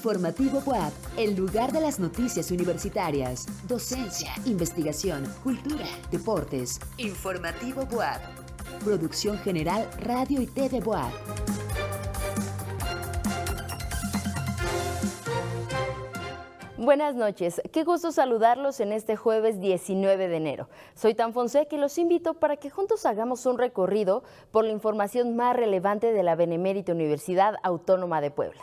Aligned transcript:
Informativo 0.00 0.62
WAP, 0.64 0.94
el 1.18 1.36
lugar 1.36 1.72
de 1.72 1.80
las 1.82 2.00
noticias 2.00 2.50
universitarias, 2.50 3.46
docencia, 3.68 4.32
investigación, 4.46 5.30
cultura, 5.42 5.84
deportes. 6.10 6.80
Informativo 6.96 7.82
WAP. 7.92 8.18
Producción 8.82 9.36
General 9.40 9.86
Radio 9.98 10.40
y 10.40 10.46
TV 10.46 10.80
WAP. 10.80 11.12
Buenas 16.78 17.14
noches, 17.14 17.60
qué 17.70 17.84
gusto 17.84 18.10
saludarlos 18.10 18.80
en 18.80 18.92
este 18.92 19.16
jueves 19.16 19.60
19 19.60 20.28
de 20.28 20.36
enero. 20.38 20.70
Soy 20.94 21.14
Tan 21.14 21.34
Fonseca 21.34 21.76
y 21.76 21.78
los 21.78 21.98
invito 21.98 22.32
para 22.32 22.56
que 22.56 22.70
juntos 22.70 23.04
hagamos 23.04 23.44
un 23.44 23.58
recorrido 23.58 24.24
por 24.50 24.64
la 24.64 24.72
información 24.72 25.36
más 25.36 25.54
relevante 25.54 26.14
de 26.14 26.22
la 26.22 26.36
Benemérita 26.36 26.92
Universidad 26.92 27.56
Autónoma 27.62 28.22
de 28.22 28.30
Puebla. 28.30 28.62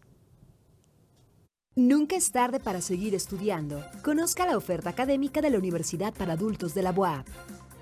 Nunca 1.81 2.15
es 2.15 2.31
tarde 2.31 2.59
para 2.59 2.79
seguir 2.79 3.15
estudiando. 3.15 3.83
Conozca 4.03 4.45
la 4.45 4.55
oferta 4.55 4.91
académica 4.91 5.41
de 5.41 5.49
la 5.49 5.57
Universidad 5.57 6.13
para 6.13 6.33
Adultos 6.33 6.75
de 6.75 6.83
la 6.83 6.91
UAP. 6.91 7.25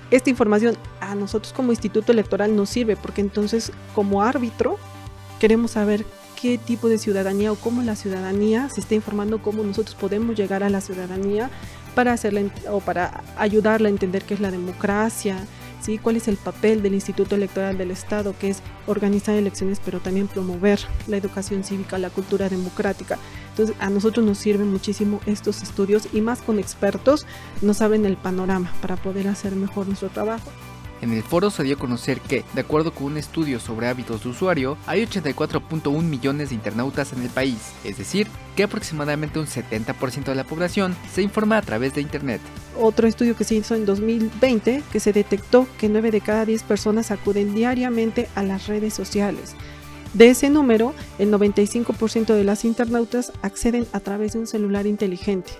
Esta 0.09 0.31
información 0.31 0.75
a 0.99 1.13
nosotros 1.13 1.53
como 1.53 1.71
Instituto 1.71 2.11
Electoral 2.11 2.55
nos 2.55 2.69
sirve 2.69 2.95
porque 2.95 3.21
entonces 3.21 3.71
como 3.93 4.23
árbitro 4.23 4.77
queremos 5.39 5.71
saber 5.71 6.03
qué 6.41 6.57
tipo 6.57 6.89
de 6.89 6.97
ciudadanía 6.97 7.51
o 7.51 7.55
cómo 7.55 7.83
la 7.83 7.95
ciudadanía 7.95 8.67
se 8.69 8.81
está 8.81 8.95
informando, 8.95 9.41
cómo 9.41 9.63
nosotros 9.63 9.95
podemos 9.95 10.35
llegar 10.35 10.63
a 10.63 10.69
la 10.69 10.81
ciudadanía 10.81 11.51
para 11.93 12.13
hacerla 12.13 12.41
o 12.71 12.79
para 12.79 13.23
ayudarla 13.37 13.89
a 13.89 13.91
entender 13.91 14.23
qué 14.23 14.33
es 14.33 14.39
la 14.39 14.51
democracia, 14.51 15.37
¿sí? 15.87 15.97
cuál 15.97 16.17
es 16.17 16.27
el 16.27 16.35
papel 16.35 16.83
del 16.83 16.93
Instituto 16.93 17.35
Electoral 17.35 17.77
del 17.77 17.91
Estado, 17.91 18.35
que 18.37 18.49
es 18.49 18.61
organizar 18.87 19.35
elecciones, 19.35 19.81
pero 19.83 20.01
también 20.01 20.27
promover 20.27 20.79
la 21.07 21.15
educación 21.15 21.63
cívica, 21.63 21.97
la 21.97 22.09
cultura 22.09 22.49
democrática. 22.49 23.17
Entonces, 23.51 23.75
a 23.79 23.89
nosotros 23.89 24.25
nos 24.25 24.37
sirven 24.37 24.69
muchísimo 24.69 25.21
estos 25.25 25.63
estudios 25.63 26.09
y 26.11 26.19
más 26.19 26.41
con 26.41 26.59
expertos 26.59 27.25
nos 27.61 27.81
abren 27.81 28.05
el 28.05 28.17
panorama 28.17 28.73
para 28.81 28.97
poder 28.97 29.29
hacer 29.29 29.55
mejor 29.55 29.87
nuestro 29.87 30.09
trabajo. 30.09 30.51
En 31.01 31.13
el 31.13 31.23
foro 31.23 31.51
se 31.51 31.63
dio 31.63 31.75
a 31.75 31.79
conocer 31.79 32.19
que, 32.21 32.43
de 32.53 32.61
acuerdo 32.61 32.91
con 32.91 33.07
un 33.07 33.17
estudio 33.17 33.59
sobre 33.59 33.87
hábitos 33.87 34.23
de 34.23 34.29
usuario, 34.29 34.77
hay 34.87 35.05
84.1 35.05 36.01
millones 36.01 36.49
de 36.49 36.55
internautas 36.55 37.13
en 37.13 37.21
el 37.21 37.29
país, 37.29 37.57
es 37.83 37.97
decir, 37.97 38.27
que 38.55 38.63
aproximadamente 38.63 39.39
un 39.39 39.45
70% 39.45 40.25
de 40.25 40.35
la 40.35 40.43
población 40.43 40.95
se 41.13 41.21
informa 41.21 41.57
a 41.57 41.61
través 41.61 41.93
de 41.93 42.01
Internet. 42.01 42.41
Otro 42.79 43.07
estudio 43.07 43.35
que 43.35 43.43
se 43.43 43.55
hizo 43.55 43.75
en 43.75 43.85
2020 43.85 44.83
que 44.91 44.99
se 44.99 45.13
detectó 45.13 45.67
que 45.79 45.89
9 45.89 46.11
de 46.11 46.21
cada 46.21 46.45
10 46.45 46.63
personas 46.63 47.11
acuden 47.11 47.53
diariamente 47.53 48.27
a 48.35 48.43
las 48.43 48.67
redes 48.67 48.93
sociales. 48.93 49.55
De 50.13 50.29
ese 50.29 50.49
número, 50.49 50.95
el 51.19 51.31
95% 51.31 52.33
de 52.33 52.43
las 52.43 52.65
internautas 52.65 53.31
acceden 53.41 53.85
a 53.91 53.99
través 53.99 54.33
de 54.33 54.39
un 54.39 54.47
celular 54.47 54.87
inteligente. 54.87 55.51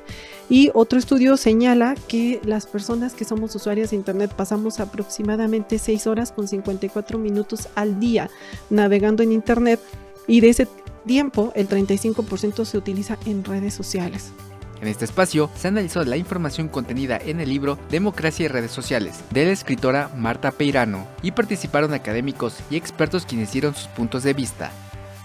Y 0.50 0.72
otro 0.74 0.97
estudio 0.97 1.35
señala 1.35 1.96
que 2.08 2.40
las 2.46 2.66
personas 2.68 3.13
que 3.13 3.25
somos 3.25 3.53
usuarias 3.56 3.90
de 3.90 3.97
Internet 3.97 4.34
pasamos 4.34 4.80
aproximadamente 4.80 5.78
6 5.78 6.08
horas 6.08 6.31
con 6.31 6.47
54 6.47 7.18
minutos 7.18 7.68
al 7.75 8.00
día 8.00 8.30
navegando 8.69 9.24
en 9.24 9.34
Internet 9.34 9.81
y 10.25 10.40
de 10.40 10.50
ese 10.50 10.68
tiempo 11.06 11.52
el 11.56 11.68
35% 11.68 12.63
se 12.66 12.78
utiliza 12.78 13.18
en 13.25 13.44
redes 13.44 13.74
sociales. 13.74 14.31
En 14.81 14.88
este 14.88 15.06
espacio 15.06 15.50
se 15.56 15.69
analizó 15.69 16.03
la 16.03 16.18
información 16.18 16.68
contenida 16.69 17.18
en 17.18 17.40
el 17.40 17.50
libro 17.50 17.80
Democracia 17.90 18.46
y 18.46 18.47
redes 18.47 18.72
sociales 18.72 19.24
de 19.31 19.46
la 19.46 19.52
escritora 19.52 20.12
Marta 20.16 20.52
Peirano 20.52 21.07
y 21.24 21.31
participaron 21.31 21.94
académicos 21.94 22.57
y 22.69 22.75
expertos 22.75 23.25
quienes 23.25 23.52
dieron 23.52 23.74
sus 23.74 23.88
puntos 23.88 24.24
de 24.24 24.34
vista. 24.34 24.72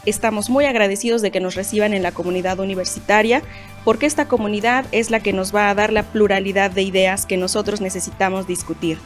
Estamos 0.04 0.50
muy 0.50 0.64
agradecidos 0.64 1.22
de 1.22 1.30
que 1.30 1.38
nos 1.38 1.54
reciban 1.54 1.94
en 1.94 2.02
la 2.02 2.10
comunidad 2.10 2.58
universitaria 2.58 3.40
porque 3.84 4.06
esta 4.06 4.26
comunidad 4.26 4.84
es 4.90 5.10
la 5.10 5.20
que 5.20 5.32
nos 5.32 5.54
va 5.54 5.70
a 5.70 5.74
dar 5.76 5.92
la 5.92 6.02
pluralidad 6.02 6.72
de 6.72 6.82
ideas 6.82 7.24
que 7.24 7.36
nosotros 7.36 7.80
necesitamos 7.80 8.48
discutir. 8.48 8.98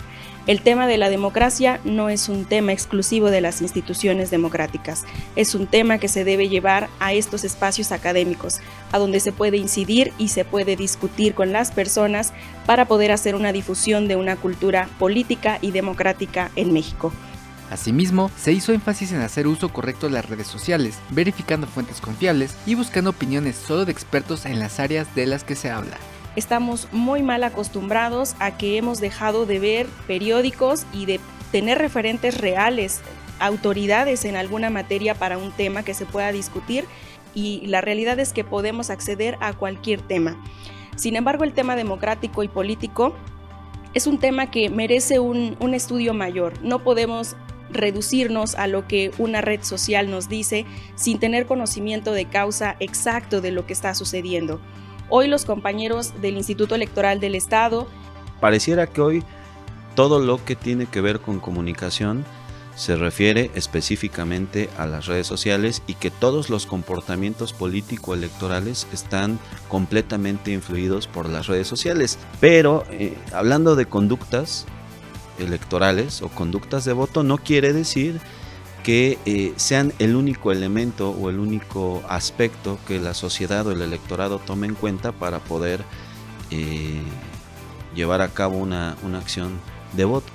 El 0.47 0.63
tema 0.63 0.87
de 0.87 0.97
la 0.97 1.11
democracia 1.11 1.81
no 1.85 2.09
es 2.09 2.31
un 2.31 2.47
tema 2.47 2.73
exclusivo 2.73 3.31
de 3.31 3.43
las 3.43 3.61
instituciones 3.61 4.31
democráticas, 4.31 5.05
es 5.35 5.55
un 5.55 5.67
tema 5.67 5.99
que 5.99 6.09
se 6.09 6.25
debe 6.25 6.49
llevar 6.49 6.89
a 7.01 7.13
estos 7.13 7.45
espacios 7.45 7.93
académicos, 7.93 8.61
a 8.93 8.99
donde 8.99 9.21
se 9.21 9.33
puede 9.33 9.57
incidir 9.59 10.13
y 10.19 10.29
se 10.29 10.45
puede 10.45 10.77
discutir 10.77 11.35
con 11.35 11.53
las 11.53 11.73
personas 11.73 12.33
para 12.65 12.87
poder 12.87 13.11
hacer 13.13 13.35
una 13.35 13.53
difusión 13.53 14.09
de 14.09 14.17
una 14.17 14.37
cultura 14.37 14.89
política 14.99 15.59
y 15.61 15.73
democrática 15.73 16.51
en 16.55 16.73
México. 16.73 17.13
Asimismo, 17.71 18.31
se 18.37 18.53
hizo 18.53 18.73
énfasis 18.73 19.13
en 19.13 19.21
hacer 19.21 19.47
uso 19.47 19.71
correcto 19.71 20.07
de 20.07 20.13
las 20.13 20.29
redes 20.29 20.47
sociales, 20.47 20.99
verificando 21.11 21.67
fuentes 21.67 22.01
confiables 22.01 22.57
y 22.67 22.75
buscando 22.75 23.11
opiniones 23.11 23.57
solo 23.57 23.85
de 23.85 23.93
expertos 23.93 24.47
en 24.47 24.59
las 24.59 24.81
áreas 24.81 25.15
de 25.15 25.27
las 25.27 25.45
que 25.45 25.57
se 25.57 25.71
habla 25.71 25.97
estamos 26.37 26.87
muy 26.93 27.23
mal 27.23 27.43
acostumbrados 27.43 28.37
a 28.39 28.57
que 28.57 28.77
hemos 28.77 29.01
dejado 29.01 29.47
de 29.47 29.59
ver 29.59 29.87
periódicos 30.07 30.87
y 30.93 31.07
de 31.07 31.19
tener 31.51 31.79
referentes 31.79 32.39
reales 32.39 33.01
autoridades 33.39 34.25
en 34.25 34.37
alguna 34.37 34.71
materia 34.71 35.15
para 35.15 35.39
un 35.39 35.51
tema 35.51 35.83
que 35.83 35.95
se 35.95 36.07
pueda 36.07 36.33
discutir 36.33 36.85
y 37.35 37.67
la 37.67 37.81
realidad 37.81 38.19
es 38.19 38.33
que 38.33 38.45
podemos 38.45 38.89
acceder 38.91 39.37
a 39.41 39.53
cualquier 39.53 40.01
tema. 40.01 40.37
Sin 40.97 41.17
embargo, 41.17 41.45
el 41.45 41.53
tema 41.53 41.77
democrático 41.77 42.43
y 42.43 42.49
político 42.49 43.15
es 43.93 44.07
un 44.07 44.19
tema 44.19 44.51
que 44.51 44.71
merece 44.71 45.19
un, 45.19 45.57
un 45.61 45.75
estudio 45.75 46.15
mayor. 46.15 46.55
No 46.63 46.83
podemos 46.83 47.37
reducirnos 47.71 48.55
a 48.55 48.67
lo 48.67 48.87
que 48.87 49.13
una 49.19 49.41
red 49.41 49.63
social 49.63 50.11
nos 50.11 50.29
dice 50.29 50.67
sin 50.95 51.19
tener 51.19 51.47
conocimiento 51.47 52.13
de 52.13 52.27
causa 52.27 52.77
exacto 52.81 53.41
de 53.41 53.51
lo 53.51 53.67
que 53.67 53.73
está 53.73 53.95
sucediendo. 53.95 54.61
Hoy 55.09 55.29
los 55.29 55.45
compañeros 55.45 56.21
del 56.21 56.37
Instituto 56.37 56.75
Electoral 56.75 57.21
del 57.21 57.35
Estado... 57.35 57.87
Pareciera 58.41 58.87
que 58.87 59.01
hoy 59.01 59.25
todo 59.95 60.19
lo 60.19 60.45
que 60.45 60.57
tiene 60.57 60.87
que 60.87 61.01
ver 61.01 61.21
con 61.21 61.41
comunicación 61.41 62.25
se 62.77 62.95
refiere 62.95 63.51
específicamente 63.55 64.69
a 64.77 64.87
las 64.87 65.07
redes 65.07 65.27
sociales 65.27 65.83
y 65.87 65.95
que 65.95 66.11
todos 66.11 66.51
los 66.51 66.67
comportamientos 66.67 67.55
político-electorales 67.55 68.87
están 68.93 69.39
completamente 69.69 70.53
influidos 70.53 71.07
por 71.07 71.29
las 71.29 71.47
redes 71.47 71.67
sociales. 71.67 72.19
Pero 72.39 72.85
eh, 72.91 73.17
hablando 73.33 73.75
de 73.77 73.87
conductas 73.87 74.67
electorales 75.39 76.23
o 76.23 76.29
conductas 76.29 76.85
de 76.85 76.93
voto, 76.93 77.23
no 77.23 77.39
quiere 77.39 77.73
decir 77.73 78.21
que 78.83 79.19
eh, 79.27 79.53
sean 79.57 79.93
el 79.99 80.15
único 80.15 80.53
elemento 80.53 81.11
o 81.11 81.29
el 81.29 81.41
único 81.41 82.03
aspecto 82.09 82.79
que 82.87 83.01
la 83.01 83.15
sociedad 83.15 83.67
o 83.67 83.73
el 83.73 83.83
electorado 83.83 84.39
tome 84.39 84.69
en 84.69 84.75
cuenta 84.75 85.11
para 85.11 85.41
poder 85.41 85.85
eh, 86.53 87.03
llevar 87.97 88.21
a 88.21 88.29
cabo 88.29 88.59
una, 88.59 88.97
una 89.03 89.19
acción 89.19 89.59
de 89.95 90.05
voto. 90.05 90.33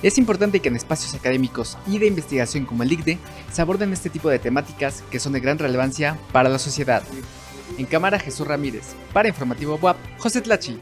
Es 0.00 0.16
importante 0.16 0.60
que 0.60 0.68
en 0.68 0.76
espacios 0.76 1.12
académicos 1.14 1.76
y 1.88 1.98
de 1.98 2.06
investigación 2.06 2.66
como 2.66 2.84
el 2.84 2.92
ICDE 2.92 3.18
se 3.50 3.62
aborden 3.62 3.92
este 3.92 4.10
tipo 4.10 4.28
de 4.28 4.38
temáticas 4.38 5.02
que 5.10 5.18
son 5.18 5.32
de 5.32 5.40
gran 5.40 5.58
relevancia 5.58 6.16
para 6.30 6.48
la 6.48 6.60
sociedad. 6.60 7.02
En 7.78 7.86
cámara 7.86 8.20
Jesús 8.20 8.46
Ramírez, 8.46 8.94
para 9.12 9.28
Informativo 9.28 9.74
WAP, 9.74 9.96
José 10.18 10.40
Tlachi. 10.40 10.80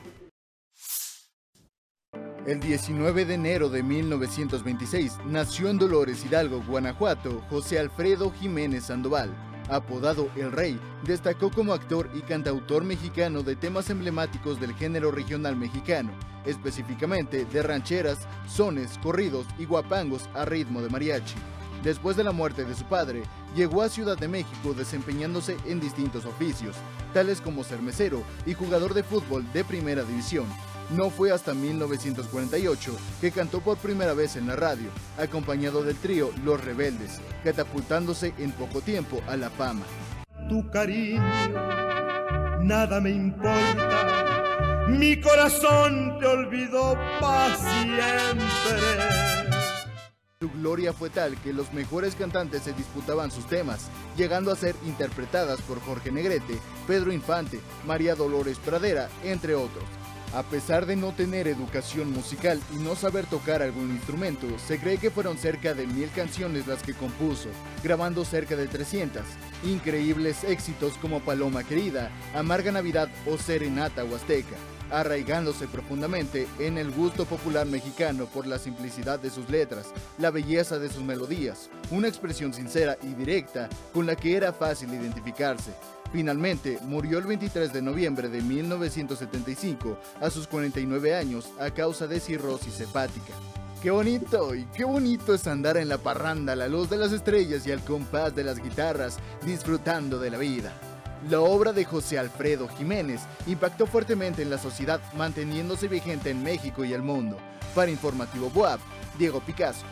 El 2.47 2.61
19 2.61 3.25
de 3.25 3.35
enero 3.35 3.69
de 3.69 3.83
1926 3.83 5.19
nació 5.27 5.69
en 5.69 5.79
Dolores 5.79 6.25
Hidalgo, 6.25 6.63
Guanajuato, 6.63 7.43
José 7.51 7.81
Alfredo 7.81 8.31
Jiménez 8.31 8.85
Sandoval. 8.85 9.35
Apodado 9.69 10.29
El 10.37 10.53
Rey, 10.53 10.79
destacó 11.05 11.51
como 11.51 11.73
actor 11.73 12.09
y 12.15 12.21
cantautor 12.21 12.85
mexicano 12.85 13.43
de 13.43 13.57
temas 13.57 13.91
emblemáticos 13.91 14.61
del 14.61 14.75
género 14.75 15.11
regional 15.11 15.57
mexicano, 15.57 16.13
específicamente 16.45 17.47
de 17.47 17.63
rancheras, 17.65 18.29
sones, 18.47 18.97
corridos 19.03 19.49
y 19.59 19.65
guapangos 19.65 20.29
a 20.33 20.45
ritmo 20.45 20.83
de 20.83 20.89
mariachi. 20.89 21.35
Después 21.83 22.17
de 22.17 22.23
la 22.23 22.31
muerte 22.31 22.65
de 22.65 22.77
su 22.77 22.85
padre, 22.85 23.25
llegó 23.57 23.83
a 23.83 23.89
Ciudad 23.89 24.17
de 24.17 24.29
México 24.29 24.73
desempeñándose 24.73 25.57
en 25.67 25.81
distintos 25.81 26.25
oficios, 26.25 26.77
tales 27.13 27.41
como 27.41 27.65
ser 27.65 27.83
mesero 27.83 28.23
y 28.47 28.55
jugador 28.55 28.95
de 28.95 29.03
fútbol 29.03 29.45
de 29.53 29.65
primera 29.65 30.05
división, 30.05 30.47
no 30.91 31.11
fue 31.11 31.33
hasta 31.33 31.55
1948 31.55 32.97
que 33.21 33.33
cantó 33.33 33.61
por 33.61 33.79
primera 33.79 34.15
vez 34.15 34.37
en 34.37 34.47
la 34.47 34.56
radio, 34.56 34.88
acompañado 35.19 35.83
del 35.83 35.97
trío 35.97 36.31
Los 36.44 36.62
Rebeldes, 36.62 37.21
catapultándose 37.43 38.35
en 38.38 38.53
poco 38.53 38.81
tiempo 38.81 39.21
a 39.29 39.37
la 39.37 39.50
fama. 39.50 39.85
Tu 40.49 40.71
cariño, 40.71 41.23
nada 42.62 43.00
me 43.00 43.11
importa, 43.11 44.87
mi 44.88 45.21
corazón 45.21 46.19
te 46.21 46.27
olvidó 46.27 46.97
para 47.21 47.56
siempre. 47.56 48.47
Su 50.38 50.50
gloria 50.50 50.93
fue 50.93 51.09
tal 51.09 51.35
que 51.41 51.55
los 51.55 51.73
mejores 51.73 52.15
cantantes 52.15 52.62
se 52.62 52.75
disputaban 52.75 53.31
sus 53.31 53.47
temas, 53.47 53.88
llegando 54.19 54.53
a 54.53 54.56
ser 54.56 54.77
interpretadas 54.85 55.62
por 55.62 55.81
Jorge 55.81 56.12
Negrete, 56.12 56.59
Pedro 56.87 57.11
Infante, 57.11 57.59
María 57.87 58.15
Dolores 58.15 58.59
Pradera, 58.59 59.09
entre 59.25 59.55
otros. 59.55 59.85
A 60.37 60.43
pesar 60.43 60.85
de 60.85 60.97
no 60.97 61.12
tener 61.12 61.49
educación 61.49 62.12
musical 62.12 62.61
y 62.71 62.77
no 62.77 62.94
saber 62.94 63.25
tocar 63.25 63.62
algún 63.62 63.91
instrumento, 63.91 64.47
se 64.59 64.79
cree 64.79 64.99
que 64.99 65.11
fueron 65.11 65.38
cerca 65.38 65.73
de 65.73 65.87
mil 65.87 66.11
canciones 66.11 66.67
las 66.67 66.83
que 66.83 66.93
compuso, 66.93 67.49
grabando 67.83 68.23
cerca 68.23 68.55
de 68.55 68.67
300. 68.67 69.23
Increíbles 69.65 70.44
éxitos 70.44 70.93
como 70.99 71.21
Paloma 71.21 71.65
Querida, 71.65 72.11
Amarga 72.35 72.71
Navidad 72.71 73.09
o 73.27 73.38
Serenata 73.38 74.05
Huasteca, 74.05 74.56
arraigándose 74.91 75.69
profundamente 75.69 76.47
en 76.59 76.77
el 76.77 76.91
gusto 76.91 77.25
popular 77.25 77.67
mexicano 77.67 78.27
por 78.27 78.47
la 78.47 78.59
simplicidad 78.59 79.19
de 79.19 79.31
sus 79.31 79.49
letras, 79.49 79.87
la 80.19 80.31
belleza 80.31 80.79
de 80.79 80.91
sus 80.91 81.03
melodías, 81.03 81.71
una 81.91 82.09
expresión 82.09 82.53
sincera 82.53 82.99
y 83.03 83.15
directa 83.15 83.71
con 83.94 84.05
la 84.05 84.15
que 84.17 84.37
era 84.37 84.53
fácil 84.53 84.93
identificarse, 84.93 85.73
Finalmente, 86.12 86.79
murió 86.82 87.19
el 87.19 87.25
23 87.25 87.73
de 87.73 87.82
noviembre 87.82 88.29
de 88.29 88.41
1975 88.41 89.99
a 90.20 90.31
sus 90.31 90.47
49 90.47 91.14
años 91.14 91.50
a 91.61 91.70
causa 91.70 92.06
de 92.06 92.20
cirrosis 92.20 92.81
hepática. 92.81 93.35
Qué 93.82 93.91
bonito 93.91 94.55
y 94.55 94.64
qué 94.75 94.85
bonito 94.85 95.35
es 95.35 95.47
andar 95.47 95.76
en 95.76 95.88
la 95.88 95.99
parranda 95.99 96.55
a 96.55 96.56
la 96.56 96.69
luz 96.69 96.88
de 96.88 96.97
las 96.97 97.12
estrellas 97.12 97.67
y 97.67 97.73
al 97.73 97.85
compás 97.85 98.35
de 98.35 98.44
las 98.44 98.62
guitarras, 98.62 99.19
disfrutando 99.44 100.19
de 100.19 100.31
la 100.31 100.38
vida. 100.38 100.73
La 101.31 101.41
obra 101.41 101.73
de 101.73 101.85
José 101.85 102.19
Alfredo 102.19 102.69
Jiménez 102.69 103.20
impactó 103.47 103.87
fuertemente 103.87 104.43
en 104.43 104.50
la 104.50 104.59
sociedad, 104.59 105.00
manteniéndose 105.14 105.88
vigente 105.88 106.31
en 106.31 106.43
México 106.43 106.85
y 106.85 106.93
el 106.93 107.02
mundo. 107.02 107.37
Para 107.75 107.91
Informativo 107.91 108.49
Boab, 108.50 108.81
Diego 109.19 109.41
Picasso. 109.41 109.85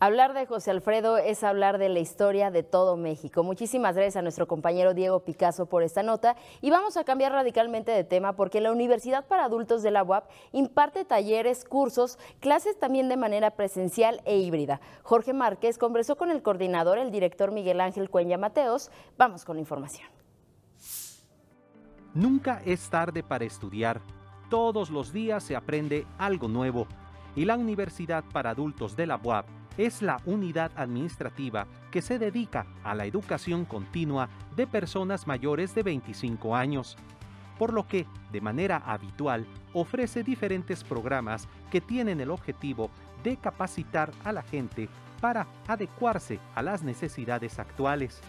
Hablar 0.00 0.32
de 0.32 0.46
José 0.46 0.70
Alfredo 0.70 1.18
es 1.18 1.42
hablar 1.42 1.76
de 1.76 1.88
la 1.88 1.98
historia 1.98 2.52
de 2.52 2.62
todo 2.62 2.96
México. 2.96 3.42
Muchísimas 3.42 3.96
gracias 3.96 4.14
a 4.14 4.22
nuestro 4.22 4.46
compañero 4.46 4.94
Diego 4.94 5.24
Picasso 5.24 5.66
por 5.66 5.82
esta 5.82 6.04
nota 6.04 6.36
y 6.60 6.70
vamos 6.70 6.96
a 6.96 7.02
cambiar 7.02 7.32
radicalmente 7.32 7.90
de 7.90 8.04
tema 8.04 8.34
porque 8.34 8.60
la 8.60 8.70
Universidad 8.70 9.26
para 9.26 9.42
Adultos 9.42 9.82
de 9.82 9.90
la 9.90 10.04
UAP 10.04 10.30
imparte 10.52 11.04
talleres, 11.04 11.64
cursos, 11.64 12.16
clases 12.38 12.78
también 12.78 13.08
de 13.08 13.16
manera 13.16 13.50
presencial 13.50 14.22
e 14.24 14.36
híbrida. 14.36 14.80
Jorge 15.02 15.32
Márquez 15.32 15.78
conversó 15.78 16.14
con 16.14 16.30
el 16.30 16.42
coordinador, 16.42 16.98
el 16.98 17.10
director 17.10 17.50
Miguel 17.50 17.80
Ángel 17.80 18.08
Cuenya 18.08 18.38
Mateos. 18.38 18.92
Vamos 19.16 19.44
con 19.44 19.56
la 19.56 19.62
información. 19.62 20.06
Nunca 22.14 22.62
es 22.64 22.88
tarde 22.88 23.24
para 23.24 23.46
estudiar. 23.46 24.00
Todos 24.48 24.90
los 24.90 25.12
días 25.12 25.42
se 25.42 25.56
aprende 25.56 26.06
algo 26.18 26.46
nuevo 26.46 26.86
y 27.34 27.46
la 27.46 27.56
Universidad 27.56 28.22
para 28.32 28.50
Adultos 28.50 28.94
de 28.94 29.08
la 29.08 29.16
UAP 29.16 29.58
es 29.78 30.02
la 30.02 30.20
unidad 30.26 30.72
administrativa 30.76 31.66
que 31.90 32.02
se 32.02 32.18
dedica 32.18 32.66
a 32.84 32.94
la 32.94 33.06
educación 33.06 33.64
continua 33.64 34.28
de 34.56 34.66
personas 34.66 35.26
mayores 35.26 35.74
de 35.74 35.84
25 35.84 36.54
años, 36.54 36.96
por 37.58 37.72
lo 37.72 37.86
que, 37.86 38.06
de 38.30 38.40
manera 38.40 38.82
habitual, 38.84 39.46
ofrece 39.72 40.22
diferentes 40.22 40.84
programas 40.84 41.48
que 41.70 41.80
tienen 41.80 42.20
el 42.20 42.30
objetivo 42.30 42.90
de 43.22 43.36
capacitar 43.36 44.10
a 44.24 44.32
la 44.32 44.42
gente 44.42 44.88
para 45.20 45.46
adecuarse 45.66 46.38
a 46.54 46.62
las 46.62 46.82
necesidades 46.82 47.58
actuales. 47.58 48.20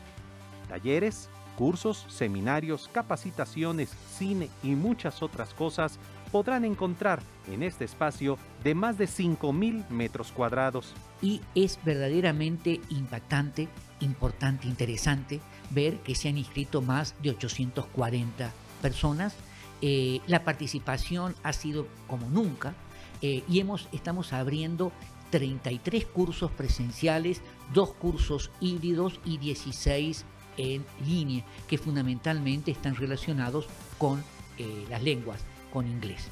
Talleres, 0.67 1.29
cursos, 1.57 2.05
seminarios, 2.07 2.89
capacitaciones, 2.91 3.89
cine 3.89 4.49
y 4.63 4.75
muchas 4.75 5.21
otras 5.21 5.53
cosas 5.53 5.99
podrán 6.31 6.63
encontrar 6.63 7.21
en 7.47 7.63
este 7.63 7.85
espacio 7.85 8.37
de 8.63 8.75
más 8.75 8.97
de 8.97 9.05
5.000 9.05 9.89
metros 9.89 10.31
cuadrados. 10.31 10.93
Y 11.21 11.41
es 11.55 11.79
verdaderamente 11.83 12.79
impactante, 12.89 13.67
importante, 13.99 14.67
interesante 14.67 15.41
ver 15.69 15.97
que 15.97 16.15
se 16.15 16.29
han 16.29 16.37
inscrito 16.37 16.81
más 16.81 17.15
de 17.21 17.31
840 17.31 18.51
personas. 18.81 19.35
Eh, 19.81 20.21
la 20.27 20.43
participación 20.43 21.35
ha 21.43 21.53
sido 21.53 21.87
como 22.07 22.27
nunca 22.29 22.73
eh, 23.21 23.43
y 23.49 23.59
hemos, 23.59 23.87
estamos 23.91 24.33
abriendo 24.33 24.91
33 25.31 26.05
cursos 26.05 26.51
presenciales, 26.51 27.41
dos 27.73 27.93
cursos 27.93 28.51
híbridos 28.59 29.19
y 29.25 29.37
16 29.37 30.25
en 30.57 30.85
línea, 31.05 31.45
que 31.67 31.77
fundamentalmente 31.77 32.71
están 32.71 32.95
relacionados 32.95 33.67
con 33.97 34.23
eh, 34.57 34.85
las 34.89 35.01
lenguas 35.03 35.39
con 35.71 35.87
inglés. 35.87 36.27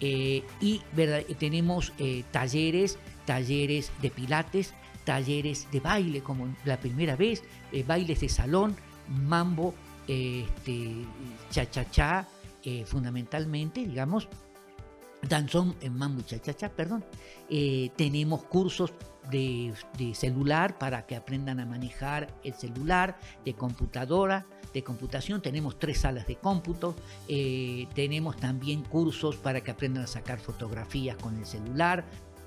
Eh, 0.00 0.42
y 0.60 0.82
tenemos 1.38 1.92
eh, 1.98 2.24
talleres, 2.30 2.98
talleres 3.24 3.90
de 4.02 4.10
pilates, 4.10 4.74
talleres 5.04 5.68
de 5.70 5.80
baile, 5.80 6.22
como 6.22 6.54
la 6.64 6.78
primera 6.78 7.16
vez, 7.16 7.42
eh, 7.72 7.82
bailes 7.82 8.20
de 8.20 8.28
salón, 8.28 8.76
mambo, 9.08 9.74
este, 10.06 11.04
cha-cha-cha, 11.50 12.28
fundamentalmente, 12.86 13.86
digamos, 13.86 14.28
danzón 15.20 15.76
en 15.82 15.96
mambo 15.96 16.20
y 16.20 16.24
cha-cha-cha, 16.24 16.70
perdón. 16.70 17.04
tenemos 17.96 18.44
cursos 18.44 18.92
de, 19.30 19.74
celular 20.14 20.78
para 20.78 21.06
que 21.06 21.16
aprendan 21.16 21.60
a 21.60 21.66
manejar 21.66 22.28
el 22.42 22.54
celular, 22.54 23.18
de 23.44 23.54
computadora, 23.54 24.46
de 24.72 24.82
computación. 24.82 25.40
Tenemos 25.40 25.78
tres 25.78 26.00
salas 26.00 26.26
de 26.26 26.36
cómputo. 26.36 26.94
Eh, 27.28 27.86
tenemos 27.94 28.36
también 28.36 28.82
cursos 28.82 29.36
para 29.36 29.62
que 29.62 29.70
aprendan 29.70 30.04
a 30.04 30.06
sacar 30.06 30.38
fotografías 30.38 31.16
con 31.16 31.38
el 31.38 31.46
celular. 31.46 32.04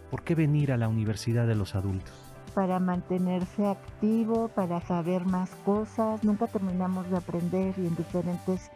¿Por 0.10 0.24
qué 0.24 0.36
venir 0.36 0.72
a 0.72 0.78
la 0.78 0.88
Universidad 0.88 1.48
de 1.48 1.56
los 1.56 1.76
Adultos? 1.76 2.28
para 2.58 2.80
mantenerse 2.80 3.68
activo, 3.68 4.48
para 4.48 4.82
saber 4.82 5.26
más 5.26 5.52
cosas. 5.64 6.24
Nunca 6.24 6.48
terminamos 6.48 7.08
de 7.08 7.18
aprender 7.18 7.76
y 7.78 7.86
en 7.86 7.96
diferentes 7.96 8.72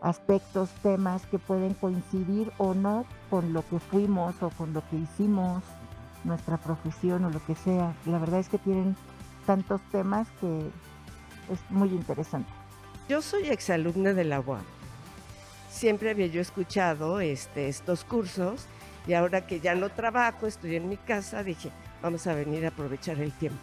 aspectos, 0.00 0.70
temas 0.82 1.26
que 1.26 1.38
pueden 1.38 1.74
coincidir 1.74 2.50
o 2.56 2.72
no 2.72 3.04
con 3.28 3.52
lo 3.52 3.62
que 3.68 3.78
fuimos 3.78 4.42
o 4.42 4.48
con 4.48 4.72
lo 4.72 4.82
que 4.88 4.96
hicimos, 4.96 5.62
nuestra 6.24 6.56
profesión 6.56 7.26
o 7.26 7.30
lo 7.30 7.44
que 7.44 7.54
sea. 7.56 7.94
La 8.06 8.18
verdad 8.18 8.40
es 8.40 8.48
que 8.48 8.56
tienen 8.56 8.96
tantos 9.44 9.82
temas 9.92 10.28
que 10.40 10.70
es 11.52 11.60
muy 11.68 11.90
interesante. 11.90 12.50
Yo 13.06 13.20
soy 13.20 13.48
exalumna 13.48 14.14
de 14.14 14.24
la 14.24 14.40
UAM. 14.40 14.64
Siempre 15.68 16.08
había 16.08 16.26
yo 16.28 16.40
escuchado 16.40 17.20
este, 17.20 17.68
estos 17.68 18.02
cursos 18.04 18.66
y 19.06 19.14
ahora 19.14 19.46
que 19.46 19.60
ya 19.60 19.74
no 19.74 19.88
trabajo, 19.88 20.46
estoy 20.46 20.76
en 20.76 20.88
mi 20.88 20.96
casa, 20.96 21.42
dije, 21.42 21.70
vamos 22.02 22.26
a 22.26 22.34
venir 22.34 22.64
a 22.64 22.68
aprovechar 22.68 23.18
el 23.20 23.32
tiempo. 23.32 23.62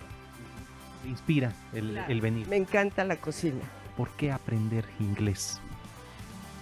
¿Te 1.02 1.10
inspira 1.10 1.52
el, 1.74 1.98
el 1.98 2.22
venir? 2.22 2.48
Me 2.48 2.56
encanta 2.56 3.04
la 3.04 3.18
cocina. 3.18 3.62
¿Por 3.98 4.10
qué 4.12 4.32
aprender 4.32 4.86
inglés? 5.00 5.60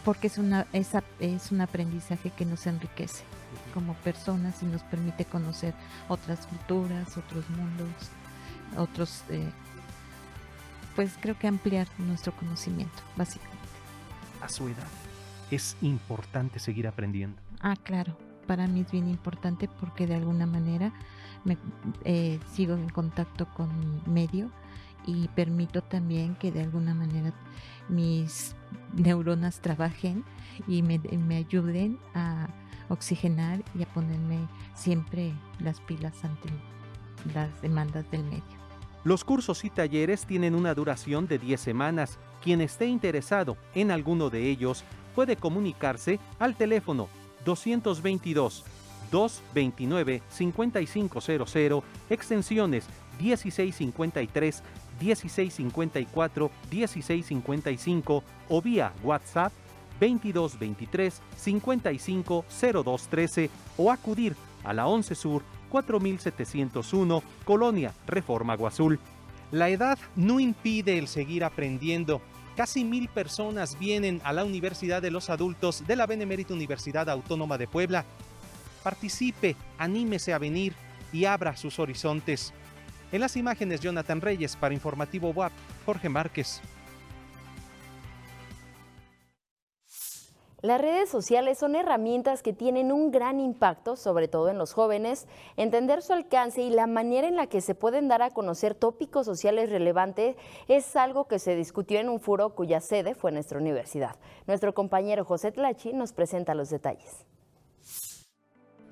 Porque 0.04 0.28
es, 0.28 0.38
una, 0.38 0.66
es, 0.74 0.90
es 1.20 1.52
un 1.52 1.62
aprendizaje 1.62 2.32
que 2.32 2.44
nos 2.44 2.66
enriquece 2.66 3.24
como 3.74 3.94
personas 3.96 4.64
y 4.64 4.66
nos 4.66 4.82
permite 4.84 5.26
conocer 5.26 5.74
otras 6.08 6.48
culturas, 6.48 7.18
otros 7.18 7.48
mundos, 7.52 7.94
otros, 8.78 9.24
eh, 9.30 9.50
pues 10.96 11.12
creo 11.20 11.38
que 11.38 11.48
ampliar 11.48 11.88
nuestro 12.00 12.34
conocimiento, 12.34 13.04
básicamente. 13.16 13.60
A 14.42 14.50
su 14.50 14.68
edad, 14.68 14.88
es 15.52 15.78
importante 15.82 16.60
seguir 16.60 16.88
aprendiendo. 16.88 17.40
Ah, 17.60 17.76
claro, 17.84 18.18
para 18.48 18.68
mí 18.68 18.82
es 18.82 18.92
bien 18.92 19.08
importante 19.08 19.70
porque 19.80 20.08
de 20.08 20.16
alguna 20.16 20.46
manera 20.46 20.92
me, 21.44 21.58
eh, 22.04 22.40
sigo 22.52 22.76
en 22.76 22.90
contacto 22.90 23.48
con 23.54 23.70
mi 23.80 24.02
medio 24.12 24.52
y 25.06 25.28
permito 25.30 25.82
también 25.82 26.36
que 26.36 26.52
de 26.52 26.62
alguna 26.62 26.94
manera 26.94 27.34
mis 27.90 28.56
neuronas 28.94 29.60
trabajen 29.60 30.24
y 30.68 30.84
me, 30.84 31.00
me 31.00 31.38
ayuden 31.38 31.98
a 32.14 32.48
oxigenar 32.90 33.64
y 33.78 33.84
a 33.84 33.88
ponerme 33.88 34.48
siempre 34.76 35.34
las 35.60 35.80
pilas 35.82 36.24
ante 36.24 36.50
las 37.34 37.62
demandas 37.62 38.10
del 38.12 38.24
medio. 38.24 38.62
Los 39.04 39.24
cursos 39.24 39.66
y 39.66 39.70
talleres 39.70 40.26
tienen 40.26 40.54
una 40.54 40.76
duración 40.76 41.26
de 41.26 41.40
10 41.40 41.60
semanas. 41.60 42.20
Quien 42.44 42.62
esté 42.62 42.86
interesado 42.86 43.58
en 43.74 43.90
alguno 43.90 44.30
de 44.30 44.50
ellos 44.50 44.84
puede 45.16 45.36
comunicarse 45.36 46.20
al 46.38 46.56
teléfono 46.56 47.10
222 47.46 48.64
229 49.12 50.22
5500 50.30 51.84
extensiones 52.10 52.86
1653, 53.20 54.64
1654, 55.00 56.52
1655 56.72 58.24
o 58.50 58.62
vía 58.62 58.94
WhatsApp 59.04 59.54
2223 60.00 61.22
55 61.38 62.46
0213 62.50 63.50
o 63.78 63.92
acudir 63.92 64.36
a 64.64 64.74
la 64.74 64.88
11 64.88 65.16
Sur 65.16 65.44
4701, 65.70 67.24
Colonia 67.46 67.94
Reforma 68.08 68.56
Guazul. 68.56 69.00
La 69.52 69.70
edad 69.70 70.00
no 70.16 70.40
impide 70.40 70.98
el 70.98 71.08
seguir 71.08 71.44
aprendiendo. 71.44 72.22
Casi 72.62 72.84
mil 72.84 73.10
personas 73.10 73.76
vienen 73.80 74.22
a 74.24 74.32
la 74.32 74.46
Universidad 74.46 75.02
de 75.02 75.10
los 75.10 75.32
Adultos 75.32 75.84
de 75.88 75.96
la 75.96 76.06
Benemérita 76.06 76.54
Universidad 76.54 77.10
Autónoma 77.10 77.58
de 77.58 77.68
Puebla. 77.68 78.06
Participe, 78.84 79.56
anímese 79.80 80.32
a 80.32 80.38
venir 80.38 80.76
y 81.12 81.26
abra 81.26 81.58
sus 81.58 81.80
horizontes. 81.80 82.54
En 83.12 83.22
las 83.22 83.36
imágenes, 83.36 83.82
Jonathan 83.82 84.22
Reyes 84.22 84.56
para 84.56 84.76
Informativo 84.76 85.32
WAP, 85.32 85.52
Jorge 85.88 86.08
Márquez. 86.08 86.62
Las 90.62 90.80
redes 90.80 91.10
sociales 91.10 91.58
son 91.58 91.76
herramientas 91.76 92.44
que 92.44 92.54
tienen 92.54 92.92
un 92.92 93.10
gran 93.10 93.40
impacto, 93.40 93.96
sobre 93.96 94.28
todo 94.28 94.48
en 94.50 94.60
los 94.60 94.74
jóvenes. 94.74 95.28
Entender 95.58 96.04
su 96.04 96.14
alcance 96.14 96.62
y 96.62 96.70
la 96.70 96.86
manera 96.86 97.28
en 97.28 97.36
la 97.36 97.48
que 97.48 97.62
se 97.62 97.74
pueden 97.74 98.08
dar 98.08 98.22
a 98.22 98.30
conocer 98.30 98.76
tópicos 98.76 99.26
sociales 99.26 99.72
relevantes 99.72 100.36
es 100.68 100.96
algo 100.96 101.28
que 101.28 101.40
se 101.40 101.56
discutió 101.56 102.00
en 102.00 102.10
un 102.10 102.20
foro 102.20 102.54
cuya 102.54 102.80
sede 102.80 103.16
fue 103.16 103.32
nuestra 103.32 103.58
universidad. 103.58 104.18
Nuestro 104.46 104.76
compañero 104.76 105.26
José 105.26 105.52
Tlachi 105.52 105.94
nos 105.94 106.14
presenta 106.14 106.54
los 106.54 106.70
detalles. 106.70 107.26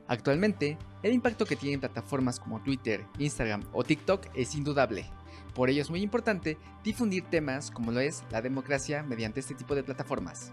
Actualmente, 0.07 0.75
el 1.03 1.13
impacto 1.13 1.45
que 1.45 1.55
tienen 1.55 1.81
plataformas 1.81 2.39
como 2.39 2.63
Twitter, 2.63 3.05
Instagram 3.19 3.61
o 3.73 3.83
TikTok 3.83 4.25
es 4.33 4.55
indudable. 4.55 5.05
Por 5.53 5.69
ello 5.69 5.83
es 5.83 5.91
muy 5.91 6.01
importante 6.01 6.57
difundir 6.83 7.29
temas 7.29 7.69
como 7.69 7.91
lo 7.91 7.99
es 7.99 8.23
la 8.31 8.41
democracia 8.41 9.03
mediante 9.03 9.39
este 9.39 9.53
tipo 9.53 9.75
de 9.75 9.83
plataformas. 9.83 10.51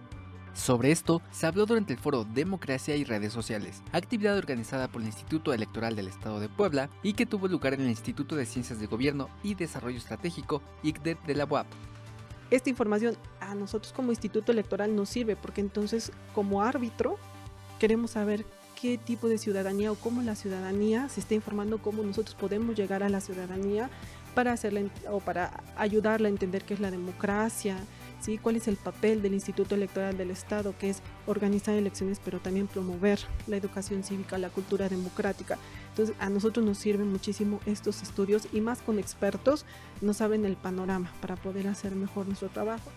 Sobre 0.56 0.90
esto 0.90 1.20
se 1.30 1.46
habló 1.46 1.66
durante 1.66 1.92
el 1.92 1.98
foro 1.98 2.24
Democracia 2.24 2.96
y 2.96 3.04
redes 3.04 3.32
sociales, 3.32 3.82
actividad 3.92 4.38
organizada 4.38 4.88
por 4.88 5.02
el 5.02 5.08
Instituto 5.08 5.52
Electoral 5.52 5.94
del 5.94 6.08
Estado 6.08 6.40
de 6.40 6.48
Puebla 6.48 6.88
y 7.02 7.12
que 7.12 7.26
tuvo 7.26 7.46
lugar 7.46 7.74
en 7.74 7.82
el 7.82 7.90
Instituto 7.90 8.34
de 8.36 8.46
Ciencias 8.46 8.80
de 8.80 8.86
Gobierno 8.86 9.28
y 9.42 9.54
Desarrollo 9.54 9.98
Estratégico 9.98 10.62
ICDET 10.82 11.22
de 11.24 11.34
la 11.34 11.44
UAP. 11.44 11.66
Esta 12.50 12.70
información 12.70 13.18
a 13.38 13.54
nosotros 13.54 13.92
como 13.92 14.10
Instituto 14.10 14.50
Electoral 14.50 14.96
nos 14.96 15.10
sirve 15.10 15.36
porque 15.36 15.60
entonces 15.60 16.10
como 16.34 16.62
árbitro 16.62 17.18
queremos 17.78 18.12
saber 18.12 18.46
qué 18.80 18.96
tipo 18.96 19.28
de 19.28 19.36
ciudadanía 19.36 19.92
o 19.92 19.94
cómo 19.94 20.22
la 20.22 20.34
ciudadanía 20.34 21.10
se 21.10 21.20
está 21.20 21.34
informando, 21.34 21.78
cómo 21.78 22.02
nosotros 22.02 22.34
podemos 22.34 22.76
llegar 22.76 23.02
a 23.02 23.10
la 23.10 23.20
ciudadanía 23.20 23.90
para 24.34 24.52
hacerla 24.52 24.82
o 25.10 25.20
para 25.20 25.62
ayudarla 25.76 26.28
a 26.28 26.30
entender 26.30 26.64
qué 26.64 26.74
es 26.74 26.80
la 26.80 26.90
democracia, 26.90 27.76
¿sí? 28.26 28.38
cuál 28.38 28.56
es 28.56 28.66
el 28.66 28.76
papel 28.76 29.22
del 29.22 29.34
Instituto 29.34 29.76
Electoral 29.76 30.18
del 30.18 30.32
Estado, 30.32 30.74
que 30.76 30.90
es 30.90 31.00
organizar 31.26 31.76
elecciones, 31.76 32.20
pero 32.22 32.40
también 32.40 32.66
promover 32.66 33.20
la 33.46 33.56
educación 33.56 34.02
cívica, 34.02 34.36
la 34.36 34.50
cultura 34.50 34.88
democrática. 34.88 35.58
Entonces, 35.90 36.16
a 36.18 36.28
nosotros 36.28 36.66
nos 36.66 36.76
sirven 36.76 37.10
muchísimo 37.10 37.60
estos 37.66 38.02
estudios 38.02 38.48
y 38.52 38.60
más 38.60 38.82
con 38.82 38.98
expertos 38.98 39.64
nos 40.00 40.20
abren 40.20 40.44
el 40.44 40.56
panorama 40.56 41.12
para 41.20 41.36
poder 41.36 41.68
hacer 41.68 41.94
mejor 41.94 42.26
nuestro 42.26 42.48
trabajo. 42.48 42.90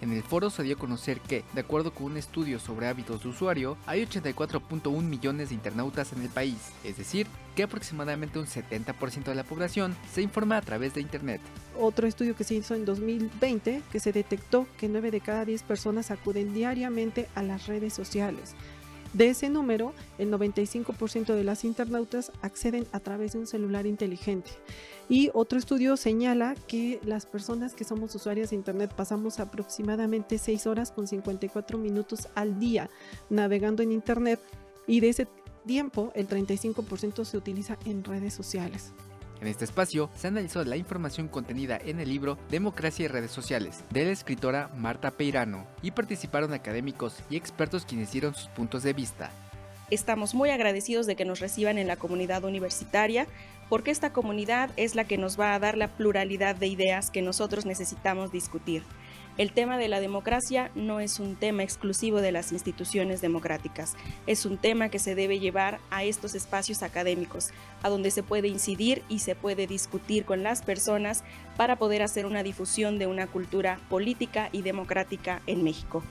En 0.00 0.12
el 0.12 0.22
foro 0.22 0.50
se 0.50 0.62
dio 0.62 0.76
a 0.76 0.78
conocer 0.78 1.20
que, 1.20 1.42
de 1.54 1.60
acuerdo 1.60 1.92
con 1.92 2.06
un 2.06 2.16
estudio 2.18 2.58
sobre 2.58 2.86
hábitos 2.86 3.22
de 3.22 3.30
usuario, 3.30 3.78
hay 3.86 4.04
84.1 4.04 5.02
millones 5.02 5.48
de 5.48 5.54
internautas 5.54 6.12
en 6.12 6.22
el 6.22 6.28
país, 6.28 6.58
es 6.84 6.98
decir, 6.98 7.26
que 7.54 7.62
aproximadamente 7.62 8.38
un 8.38 8.46
70% 8.46 9.24
de 9.24 9.34
la 9.34 9.44
población 9.44 9.96
se 10.12 10.20
informa 10.20 10.58
a 10.58 10.62
través 10.62 10.92
de 10.92 11.00
Internet. 11.00 11.40
Otro 11.78 12.06
estudio 12.06 12.36
que 12.36 12.44
se 12.44 12.54
hizo 12.54 12.74
en 12.74 12.84
2020 12.84 13.82
que 13.90 14.00
se 14.00 14.12
detectó 14.12 14.66
que 14.78 14.88
9 14.88 15.10
de 15.10 15.20
cada 15.20 15.46
10 15.46 15.62
personas 15.62 16.10
acuden 16.10 16.52
diariamente 16.52 17.28
a 17.34 17.42
las 17.42 17.66
redes 17.66 17.94
sociales. 17.94 18.54
De 19.14 19.30
ese 19.30 19.48
número, 19.48 19.94
el 20.18 20.30
95% 20.30 21.34
de 21.34 21.44
las 21.44 21.64
internautas 21.64 22.32
acceden 22.42 22.86
a 22.92 23.00
través 23.00 23.32
de 23.32 23.38
un 23.38 23.46
celular 23.46 23.86
inteligente. 23.86 24.50
Y 25.08 25.30
otro 25.34 25.58
estudio 25.58 25.96
señala 25.96 26.56
que 26.66 27.00
las 27.04 27.26
personas 27.26 27.74
que 27.74 27.84
somos 27.84 28.14
usuarias 28.14 28.50
de 28.50 28.56
Internet 28.56 28.92
pasamos 28.94 29.38
aproximadamente 29.38 30.38
6 30.38 30.66
horas 30.66 30.90
con 30.90 31.06
54 31.06 31.78
minutos 31.78 32.28
al 32.34 32.58
día 32.58 32.90
navegando 33.30 33.82
en 33.82 33.92
Internet 33.92 34.40
y 34.86 35.00
de 35.00 35.10
ese 35.10 35.28
tiempo 35.64 36.12
el 36.14 36.28
35% 36.28 37.24
se 37.24 37.36
utiliza 37.36 37.78
en 37.84 38.02
redes 38.02 38.34
sociales. 38.34 38.92
En 39.40 39.48
este 39.48 39.64
espacio 39.64 40.10
se 40.16 40.28
analizó 40.28 40.64
la 40.64 40.76
información 40.76 41.28
contenida 41.28 41.76
en 41.76 42.00
el 42.00 42.08
libro 42.08 42.38
Democracia 42.50 43.04
y 43.04 43.08
redes 43.08 43.30
sociales 43.30 43.84
de 43.90 44.06
la 44.06 44.10
escritora 44.10 44.70
Marta 44.76 45.10
Peirano 45.10 45.66
y 45.82 45.90
participaron 45.90 46.54
académicos 46.54 47.16
y 47.28 47.36
expertos 47.36 47.84
quienes 47.84 48.12
dieron 48.12 48.34
sus 48.34 48.48
puntos 48.48 48.82
de 48.82 48.94
vista. 48.94 49.30
Estamos 49.88 50.34
muy 50.34 50.50
agradecidos 50.50 51.06
de 51.06 51.14
que 51.14 51.24
nos 51.24 51.38
reciban 51.38 51.78
en 51.78 51.86
la 51.86 51.94
comunidad 51.94 52.42
universitaria 52.42 53.28
porque 53.68 53.92
esta 53.92 54.12
comunidad 54.12 54.70
es 54.76 54.96
la 54.96 55.04
que 55.04 55.16
nos 55.16 55.38
va 55.38 55.54
a 55.54 55.60
dar 55.60 55.76
la 55.76 55.88
pluralidad 55.88 56.56
de 56.56 56.66
ideas 56.66 57.12
que 57.12 57.22
nosotros 57.22 57.66
necesitamos 57.66 58.32
discutir. 58.32 58.82
El 59.38 59.52
tema 59.52 59.78
de 59.78 59.86
la 59.86 60.00
democracia 60.00 60.72
no 60.74 60.98
es 60.98 61.20
un 61.20 61.36
tema 61.36 61.62
exclusivo 61.62 62.20
de 62.20 62.32
las 62.32 62.50
instituciones 62.50 63.20
democráticas, 63.20 63.94
es 64.26 64.44
un 64.44 64.56
tema 64.56 64.88
que 64.88 64.98
se 64.98 65.14
debe 65.14 65.38
llevar 65.38 65.78
a 65.90 66.02
estos 66.02 66.34
espacios 66.34 66.82
académicos, 66.82 67.50
a 67.82 67.88
donde 67.88 68.10
se 68.10 68.24
puede 68.24 68.48
incidir 68.48 69.04
y 69.08 69.20
se 69.20 69.36
puede 69.36 69.68
discutir 69.68 70.24
con 70.24 70.42
las 70.42 70.62
personas 70.62 71.22
para 71.56 71.76
poder 71.76 72.02
hacer 72.02 72.26
una 72.26 72.42
difusión 72.42 72.98
de 72.98 73.06
una 73.06 73.26
cultura 73.26 73.78
política 73.88 74.48
y 74.52 74.62
democrática 74.62 75.42
en 75.46 75.62
México. 75.62 76.02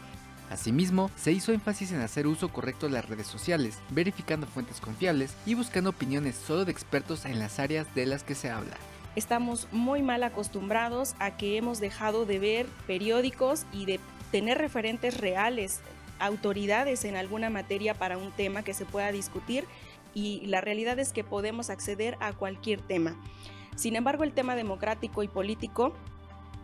Asimismo, 0.50 1.10
se 1.16 1.32
hizo 1.32 1.52
énfasis 1.52 1.92
en 1.92 2.02
hacer 2.02 2.28
uso 2.28 2.50
correcto 2.50 2.88
de 2.88 2.94
las 2.94 3.10
redes 3.10 3.28
sociales, 3.28 3.80
verificando 3.90 4.48
fuentes 4.48 4.80
confiables 4.80 5.34
y 5.46 5.56
buscando 5.56 5.90
opiniones 5.90 6.36
solo 6.36 6.66
de 6.66 6.72
expertos 6.72 7.26
en 7.26 7.40
las 7.40 7.60
áreas 7.60 7.94
de 7.96 8.06
las 8.06 8.24
que 8.24 8.36
se 8.36 8.50
habla 8.50 8.78
estamos 9.16 9.68
muy 9.72 10.02
mal 10.02 10.24
acostumbrados 10.24 11.16
a 11.20 11.38
que 11.38 11.58
hemos 11.58 11.80
dejado 11.80 12.26
de 12.26 12.40
ver 12.40 12.66
periódicos 12.86 13.66
y 13.72 13.86
de 13.86 14.00
tener 14.32 14.58
referentes 14.58 15.18
reales, 15.18 15.80
autoridades 16.20 17.06
en 17.06 17.16
alguna 17.16 17.50
materia 17.50 17.94
para 17.94 18.18
un 18.18 18.32
tema 18.32 18.64
que 18.64 18.74
se 18.74 18.86
pueda 18.86 19.12
discutir 19.12 19.66
y 20.14 20.46
la 20.48 20.62
realidad 20.62 21.00
es 21.00 21.12
que 21.12 21.24
podemos 21.24 21.70
acceder 21.70 22.18
a 22.20 22.34
cualquier 22.34 22.82
tema. 22.82 23.16
Sin 23.76 23.96
embargo, 23.96 24.24
el 24.24 24.34
tema 24.34 24.56
democrático 24.56 25.24
y 25.24 25.28
político 25.28 25.94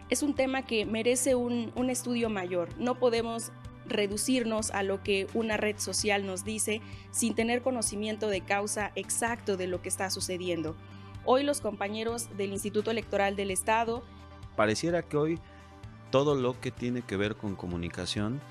es 0.09 0.23
un 0.23 0.33
tema 0.33 0.63
que 0.63 0.85
merece 0.85 1.35
un, 1.35 1.71
un 1.75 1.89
estudio 1.89 2.29
mayor. 2.29 2.69
No 2.77 2.95
podemos 2.95 3.51
reducirnos 3.91 4.71
a 4.71 4.83
lo 4.83 5.03
que 5.03 5.27
una 5.33 5.57
red 5.57 5.77
social 5.77 6.25
nos 6.25 6.43
dice 6.43 6.81
sin 7.11 7.35
tener 7.35 7.61
conocimiento 7.61 8.27
de 8.27 8.41
causa 8.41 8.91
exacto 8.95 9.57
de 9.57 9.67
lo 9.67 9.81
que 9.81 9.89
está 9.89 10.09
sucediendo. 10.09 10.75
Hoy 11.25 11.43
los 11.43 11.61
compañeros 11.61 12.35
del 12.37 12.51
Instituto 12.51 12.91
Electoral 12.91 13.35
del 13.35 13.51
Estado... 13.51 14.03
Pareciera 14.55 15.03
que 15.03 15.17
hoy 15.17 15.39
todo 16.09 16.35
lo 16.35 16.59
que 16.59 16.71
tiene 16.71 17.01
que 17.03 17.17
ver 17.17 17.35
con 17.35 17.55
comunicación 17.55 18.41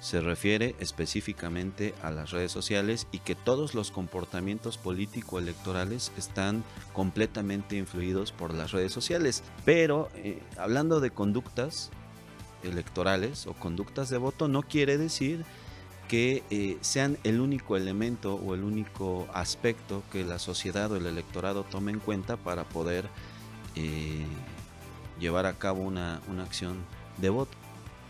se 0.00 0.20
refiere 0.20 0.74
específicamente 0.80 1.94
a 2.02 2.10
las 2.10 2.30
redes 2.30 2.50
sociales 2.50 3.06
y 3.12 3.18
que 3.18 3.34
todos 3.34 3.74
los 3.74 3.90
comportamientos 3.90 4.78
político-electorales 4.78 6.10
están 6.16 6.64
completamente 6.94 7.76
influidos 7.76 8.32
por 8.32 8.54
las 8.54 8.72
redes 8.72 8.92
sociales. 8.92 9.44
Pero 9.64 10.08
eh, 10.14 10.42
hablando 10.56 11.00
de 11.00 11.10
conductas 11.10 11.90
electorales 12.62 13.46
o 13.46 13.54
conductas 13.54 14.10
de 14.10 14.18
voto, 14.18 14.48
no 14.48 14.62
quiere 14.62 14.98
decir 14.98 15.44
que 16.08 16.42
eh, 16.50 16.76
sean 16.80 17.18
el 17.22 17.40
único 17.40 17.76
elemento 17.76 18.34
o 18.34 18.54
el 18.54 18.64
único 18.64 19.28
aspecto 19.32 20.02
que 20.10 20.24
la 20.24 20.40
sociedad 20.40 20.90
o 20.90 20.96
el 20.96 21.06
electorado 21.06 21.62
tome 21.62 21.92
en 21.92 22.00
cuenta 22.00 22.36
para 22.36 22.64
poder 22.64 23.08
eh, 23.76 24.24
llevar 25.20 25.46
a 25.46 25.52
cabo 25.52 25.82
una, 25.82 26.20
una 26.28 26.42
acción 26.42 26.78
de 27.18 27.30
voto. 27.30 27.56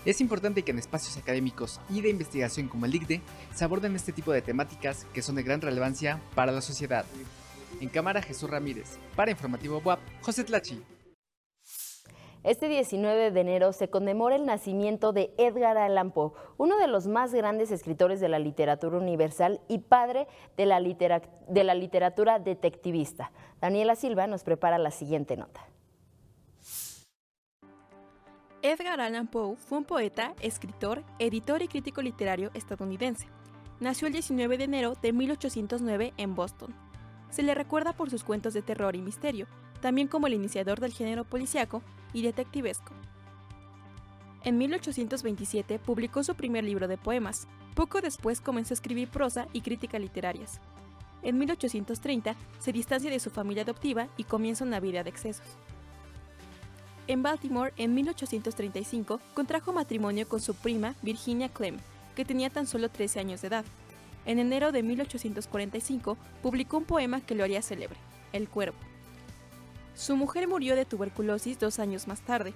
Es 0.07 0.23
importante 0.23 0.63
que 0.63 0.71
en 0.71 0.79
espacios 0.79 1.19
académicos 1.19 1.79
y 1.91 2.01
de 2.01 2.09
investigación 2.09 2.69
como 2.69 2.87
el 2.87 2.93
DICDE 2.93 3.21
se 3.55 3.65
aborden 3.65 3.95
este 3.95 4.13
tipo 4.13 4.33
de 4.33 4.41
temáticas 4.41 5.07
que 5.13 5.21
son 5.21 5.35
de 5.35 5.43
gran 5.43 5.61
relevancia 5.61 6.23
para 6.35 6.53
la 6.53 6.63
sociedad. 6.63 7.05
En 7.83 7.91
cámara 7.91 8.23
Jesús 8.23 8.49
Ramírez, 8.49 8.99
para 9.15 9.31
Informativo 9.31 9.83
WAP, 9.85 10.01
José 10.23 10.45
Tlachi. 10.45 10.83
Este 12.43 12.69
19 12.69 13.33
de 13.33 13.41
enero 13.41 13.75
se 13.75 13.91
conmemora 13.91 14.35
el 14.35 14.47
nacimiento 14.47 15.13
de 15.13 15.35
Edgar 15.37 15.77
Allan 15.77 16.11
Poe, 16.11 16.33
uno 16.57 16.79
de 16.79 16.87
los 16.87 17.07
más 17.07 17.35
grandes 17.35 17.71
escritores 17.71 18.19
de 18.19 18.31
la 18.31 18.39
literatura 18.39 18.97
universal 18.97 19.61
y 19.69 19.79
padre 19.79 20.27
de 20.57 20.65
la, 20.65 20.81
literatura 21.75 22.39
detectivista. 22.39 23.31
Daniela 23.61 23.95
Silva 23.95 24.27
nos 24.27 24.43
prepara 24.43 24.79
la 24.79 24.91
siguiente 24.91 25.37
nota. 25.37 25.61
Edgar 28.63 29.03
Allan 29.03 29.27
Poe 29.27 29.57
fue 29.57 29.77
un 29.77 29.85
poeta, 29.85 30.35
escritor, 30.41 31.05
editor 31.19 31.61
y 31.61 31.69
crítico 31.69 32.01
literario 32.01 32.51
estadounidense. 32.55 33.29
Nació 33.81 34.07
el 34.07 34.15
19 34.15 34.57
de 34.57 34.65
enero 34.65 34.95
de 35.03 35.13
1809 35.13 36.15
en 36.17 36.35
Boston. 36.35 36.75
Se 37.29 37.43
le 37.43 37.55
recuerda 37.55 37.93
por 37.93 38.09
sus 38.09 38.25
cuentos 38.25 38.55
de 38.55 38.63
terror 38.63 38.97
y 38.97 39.03
misterio, 39.03 39.47
también 39.81 40.09
como 40.09 40.27
el 40.27 40.35
iniciador 40.35 40.81
del 40.81 40.93
género 40.93 41.25
policíaco 41.25 41.83
y 42.13 42.23
detectivesco. 42.23 42.93
En 44.45 44.57
1827 44.59 45.79
publicó 45.79 46.25
su 46.25 46.35
primer 46.35 46.65
libro 46.65 46.89
de 46.89 46.97
poemas. 46.97 47.47
Poco 47.75 48.01
después 48.01 48.41
comenzó 48.41 48.73
a 48.73 48.77
escribir 48.77 49.09
prosa 49.09 49.47
y 49.53 49.61
crítica 49.61 49.99
literarias. 49.99 50.61
En 51.23 51.39
1830 51.39 52.35
se 52.59 52.73
distancia 52.73 53.11
de 53.11 53.21
su 53.21 53.31
familia 53.31 53.65
adoptiva 53.65 54.09
y 54.17 54.25
comienza 54.25 54.65
una 54.65 54.81
vida 54.81 55.05
de 55.05 55.11
excesos. 55.11 55.47
En 57.07 57.23
Baltimore, 57.23 57.73
en 57.77 57.95
1835, 57.95 59.21
contrajo 59.35 59.73
matrimonio 59.73 60.29
con 60.29 60.41
su 60.41 60.55
prima 60.55 60.95
Virginia 61.03 61.49
Clem, 61.49 61.77
que 62.15 62.25
tenía 62.25 62.51
tan 62.51 62.67
solo 62.67 62.89
13 62.89 63.21
años 63.21 63.43
de 63.43 63.49
edad. 63.49 63.65
En 64.27 64.39
enero 64.39 64.73
de 64.73 64.83
1845 64.83 66.17
publicó 66.43 66.79
un 66.79 66.85
poema 66.85 67.21
que 67.21 67.35
lo 67.35 67.45
haría 67.45 67.63
célebre, 67.63 67.99
El 68.33 68.49
Cuervo. 68.49 68.90
Su 70.01 70.17
mujer 70.17 70.49
murió 70.49 70.77
de 70.77 70.87
tuberculosis 70.87 71.59
dos 71.59 71.79
años 71.79 72.09
más 72.09 72.23
tarde. 72.23 72.55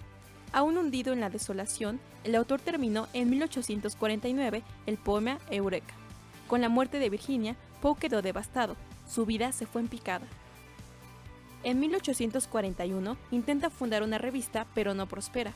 Aún 0.50 0.78
hundido 0.78 1.12
en 1.12 1.20
la 1.20 1.28
desolación, 1.28 2.00
el 2.24 2.36
autor 2.36 2.58
terminó 2.58 3.06
en 3.12 3.28
1849 3.28 4.62
el 4.86 4.96
poema 4.96 5.38
Eureka. 5.50 5.92
Con 6.48 6.62
la 6.62 6.70
muerte 6.70 6.98
de 6.98 7.10
Virginia, 7.10 7.54
Poe 7.82 7.96
quedó 7.96 8.22
devastado. 8.22 8.76
Su 9.06 9.26
vida 9.26 9.52
se 9.52 9.66
fue 9.66 9.82
en 9.82 9.88
picada. 9.88 10.26
En 11.64 11.80
1841 11.80 13.18
intenta 13.30 13.68
fundar 13.68 14.02
una 14.02 14.16
revista, 14.16 14.66
pero 14.74 14.94
no 14.94 15.06
prospera. 15.06 15.52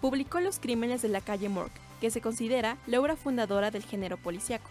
Publicó 0.00 0.40
Los 0.40 0.58
Crímenes 0.58 1.00
de 1.00 1.10
la 1.10 1.20
calle 1.20 1.48
Morgue, 1.48 1.80
que 2.00 2.10
se 2.10 2.20
considera 2.20 2.76
la 2.88 3.00
obra 3.00 3.14
fundadora 3.14 3.70
del 3.70 3.84
género 3.84 4.16
policiaco. 4.16 4.68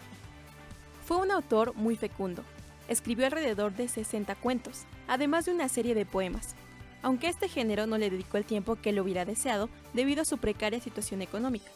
Fue 1.06 1.16
un 1.16 1.32
autor 1.32 1.74
muy 1.74 1.96
fecundo. 1.96 2.44
Escribió 2.90 3.28
alrededor 3.28 3.72
de 3.72 3.88
60 3.88 4.36
cuentos, 4.36 4.84
además 5.12 5.44
de 5.44 5.52
una 5.52 5.68
serie 5.68 5.94
de 5.94 6.06
poemas, 6.06 6.56
aunque 7.02 7.28
este 7.28 7.50
género 7.50 7.86
no 7.86 7.98
le 7.98 8.10
dedicó 8.10 8.38
el 8.38 8.46
tiempo 8.46 8.78
que 8.78 8.94
le 8.94 9.02
hubiera 9.02 9.26
deseado 9.26 9.68
debido 9.94 10.22
a 10.22 10.26
su 10.26 10.38
precaria 10.38 10.80
situación 10.80 11.22
económica. 11.22 11.70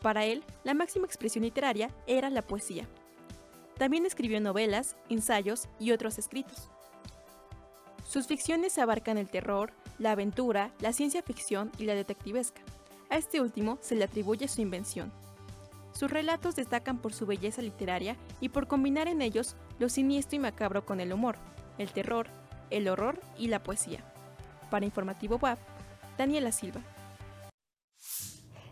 Para 0.00 0.24
él, 0.24 0.44
la 0.62 0.72
máxima 0.72 1.04
expresión 1.04 1.42
literaria 1.42 1.90
era 2.06 2.30
la 2.30 2.42
poesía. 2.42 2.86
También 3.76 4.06
escribió 4.06 4.40
novelas, 4.40 4.96
ensayos 5.08 5.68
y 5.80 5.90
otros 5.90 6.16
escritos. 6.20 6.68
Sus 8.08 8.28
ficciones 8.28 8.78
abarcan 8.78 9.18
el 9.18 9.28
terror, 9.28 9.72
la 9.98 10.12
aventura, 10.12 10.70
la 10.78 10.92
ciencia 10.92 11.24
ficción 11.24 11.72
y 11.76 11.86
la 11.86 11.96
detectivesca. 11.96 12.62
A 13.08 13.16
este 13.16 13.40
último 13.40 13.78
se 13.80 13.96
le 13.96 14.04
atribuye 14.04 14.46
su 14.46 14.60
invención. 14.60 15.12
Sus 15.92 16.08
relatos 16.08 16.54
destacan 16.54 16.98
por 16.98 17.14
su 17.14 17.26
belleza 17.26 17.62
literaria 17.62 18.16
y 18.40 18.50
por 18.50 18.68
combinar 18.68 19.08
en 19.08 19.22
ellos 19.22 19.56
lo 19.80 19.88
siniestro 19.88 20.36
y 20.36 20.38
macabro 20.38 20.86
con 20.86 21.00
el 21.00 21.12
humor, 21.12 21.34
el 21.76 21.90
terror, 21.90 22.28
el 22.70 22.88
horror 22.88 23.20
y 23.36 23.48
la 23.48 23.62
poesía. 23.62 24.00
Para 24.70 24.84
Informativo 24.84 25.36
WAP, 25.36 25.58
Daniela 26.16 26.52
Silva. 26.52 26.80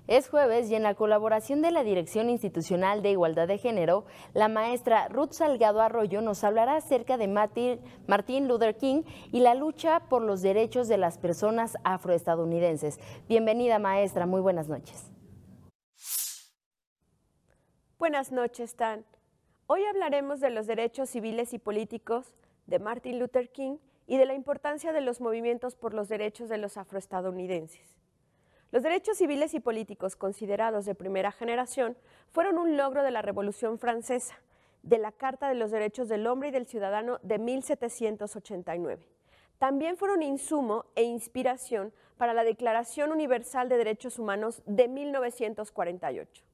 Es 0.08 0.30
jueves 0.30 0.70
y 0.70 0.74
en 0.74 0.84
la 0.84 0.94
colaboración 0.94 1.60
de 1.60 1.70
la 1.70 1.84
Dirección 1.84 2.30
Institucional 2.30 3.02
de 3.02 3.10
Igualdad 3.10 3.46
de 3.46 3.58
Género, 3.58 4.06
la 4.32 4.48
maestra 4.48 5.06
Ruth 5.08 5.32
Salgado 5.32 5.82
Arroyo 5.82 6.22
nos 6.22 6.44
hablará 6.44 6.76
acerca 6.76 7.18
de 7.18 7.28
Martin 7.28 8.48
Luther 8.48 8.78
King 8.78 9.02
y 9.32 9.40
la 9.40 9.54
lucha 9.54 10.00
por 10.08 10.22
los 10.22 10.40
derechos 10.40 10.88
de 10.88 10.96
las 10.96 11.18
personas 11.18 11.76
afroestadounidenses. 11.84 12.98
Bienvenida 13.28 13.78
maestra, 13.78 14.24
muy 14.24 14.40
buenas 14.40 14.68
noches. 14.68 15.10
Buenas 17.98 18.32
noches, 18.32 18.76
Tan. 18.76 19.04
Hoy 19.66 19.84
hablaremos 19.84 20.40
de 20.40 20.48
los 20.48 20.66
derechos 20.66 21.10
civiles 21.10 21.52
y 21.52 21.58
políticos 21.58 22.32
de 22.64 22.78
Martin 22.78 23.18
Luther 23.18 23.50
King 23.52 23.76
y 24.08 24.16
de 24.16 24.26
la 24.26 24.34
importancia 24.34 24.92
de 24.92 25.02
los 25.02 25.20
movimientos 25.20 25.76
por 25.76 25.94
los 25.94 26.08
derechos 26.08 26.48
de 26.48 26.58
los 26.58 26.78
afroestadounidenses. 26.78 27.94
Los 28.72 28.82
derechos 28.82 29.18
civiles 29.18 29.54
y 29.54 29.60
políticos 29.60 30.16
considerados 30.16 30.86
de 30.86 30.94
primera 30.94 31.30
generación 31.30 31.96
fueron 32.32 32.58
un 32.58 32.76
logro 32.76 33.02
de 33.02 33.10
la 33.10 33.22
Revolución 33.22 33.78
Francesa, 33.78 34.40
de 34.82 34.98
la 34.98 35.12
Carta 35.12 35.48
de 35.48 35.54
los 35.54 35.70
Derechos 35.70 36.08
del 36.08 36.26
Hombre 36.26 36.48
y 36.48 36.52
del 36.52 36.66
Ciudadano 36.66 37.18
de 37.22 37.38
1789. 37.38 39.06
También 39.58 39.96
fueron 39.98 40.22
insumo 40.22 40.86
e 40.94 41.02
inspiración 41.02 41.92
para 42.16 42.32
la 42.32 42.44
Declaración 42.44 43.12
Universal 43.12 43.68
de 43.68 43.76
Derechos 43.76 44.18
Humanos 44.18 44.62
de 44.64 44.88
1948. 44.88 46.47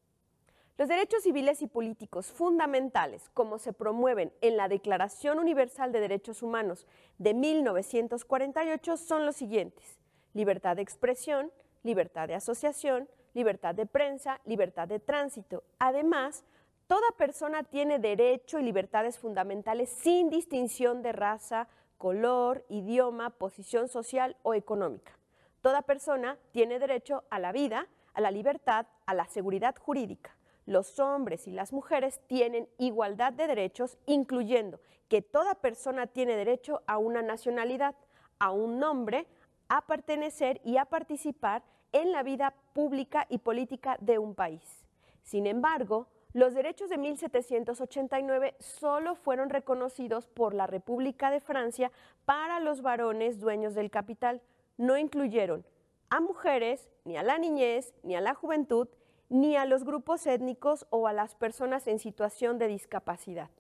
Los 0.77 0.89
derechos 0.89 1.23
civiles 1.23 1.63
y 1.63 1.69
políticos 1.69 2.33
fundamentales, 2.33 3.31
como 3.33 3.59
se 3.59 3.73
promueven 3.73 4.33
en 4.41 4.57
la 4.57 4.67
Declaración 4.67 5.39
Universal 5.39 5.93
de 5.93 6.01
Derechos 6.01 6.43
Humanos 6.43 6.89
de 7.19 7.33
1948, 7.33 8.97
son 8.97 9.25
los 9.25 9.37
siguientes. 9.37 10.01
Libertad 10.33 10.75
de 10.75 10.83
expresión, 10.83 11.53
libertad 11.85 12.27
de 12.27 12.35
asociación, 12.35 13.09
libertad 13.35 13.77
de 13.77 13.87
prensa, 13.87 14.41
libertad 14.47 14.89
de 14.89 14.99
tránsito. 14.99 15.63
Además, 15.79 16.43
toda 16.89 17.09
persona 17.17 17.63
tiene 17.63 18.01
derecho 18.01 18.59
y 18.59 18.65
libertades 18.65 19.17
fundamentales 19.17 19.91
sin 19.91 20.29
distinción 20.29 21.03
de 21.03 21.13
raza, 21.13 21.69
color, 21.99 22.65
idioma, 22.69 23.31
posición 23.31 23.87
social 23.87 24.37
o 24.43 24.55
económica. 24.55 25.13
Toda 25.61 25.83
persona 25.83 26.37
tiene 26.51 26.81
derecho 26.81 27.23
a 27.31 27.39
la 27.39 27.53
vida, 27.53 27.87
a 28.13 28.21
la 28.21 28.33
libertad, 28.33 28.87
a 29.07 29.15
la 29.15 29.29
seguridad 29.29 29.77
jurídica. 29.77 30.35
Los 30.67 30.99
hombres 30.99 31.47
y 31.47 31.51
las 31.51 31.73
mujeres 31.73 32.21
tienen 32.27 32.69
igualdad 32.79 33.33
de 33.33 33.47
derechos, 33.47 33.99
incluyendo 34.07 34.81
que 35.09 35.21
toda 35.21 35.55
persona 35.55 36.07
tiene 36.07 36.37
derecho 36.37 36.83
a 36.87 36.99
una 36.99 37.23
nacionalidad, 37.23 37.95
a 38.39 38.51
un 38.51 38.79
nombre, 38.79 39.27
a 39.69 39.87
pertenecer 39.87 40.61
y 40.65 40.79
a 40.79 40.87
participar 40.87 41.63
en 41.93 42.13
la 42.13 42.23
vida 42.23 42.55
pública 42.73 43.27
y 43.29 43.39
política 43.39 43.97
de 44.01 44.19
un 44.19 44.35
país. 44.35 44.85
Sin 45.23 45.47
embargo, 45.47 46.09
los 46.33 46.55
derechos 46.55 46.91
de 46.91 46.99
1789 46.99 48.57
solo 48.59 49.15
fueron 49.15 49.51
reconocidos 49.51 50.27
por 50.27 50.53
la 50.53 50.67
República 50.67 51.31
de 51.31 51.41
Francia 51.41 51.93
para 52.25 52.59
los 52.59 52.83
varones 52.83 53.39
dueños 53.39 53.75
del 53.75 53.91
capital. 53.91 54.43
No 54.77 54.97
incluyeron 54.97 55.65
a 56.11 56.21
mujeres, 56.21 56.89
ni 57.05 57.17
a 57.17 57.23
la 57.23 57.39
niñez, 57.39 57.95
ni 58.03 58.17
a 58.17 58.21
la 58.21 58.35
juventud, 58.35 58.89
ni 59.35 59.57
a 59.57 59.65
los 59.65 59.83
grupos 59.83 60.29
étnicos 60.29 60.87
o 60.91 61.09
a 61.09 61.13
las 61.13 61.35
personas 61.35 61.89
en 61.89 61.99
situación 61.99 62.57
de 62.57 62.69
discapacidad. 62.69 63.51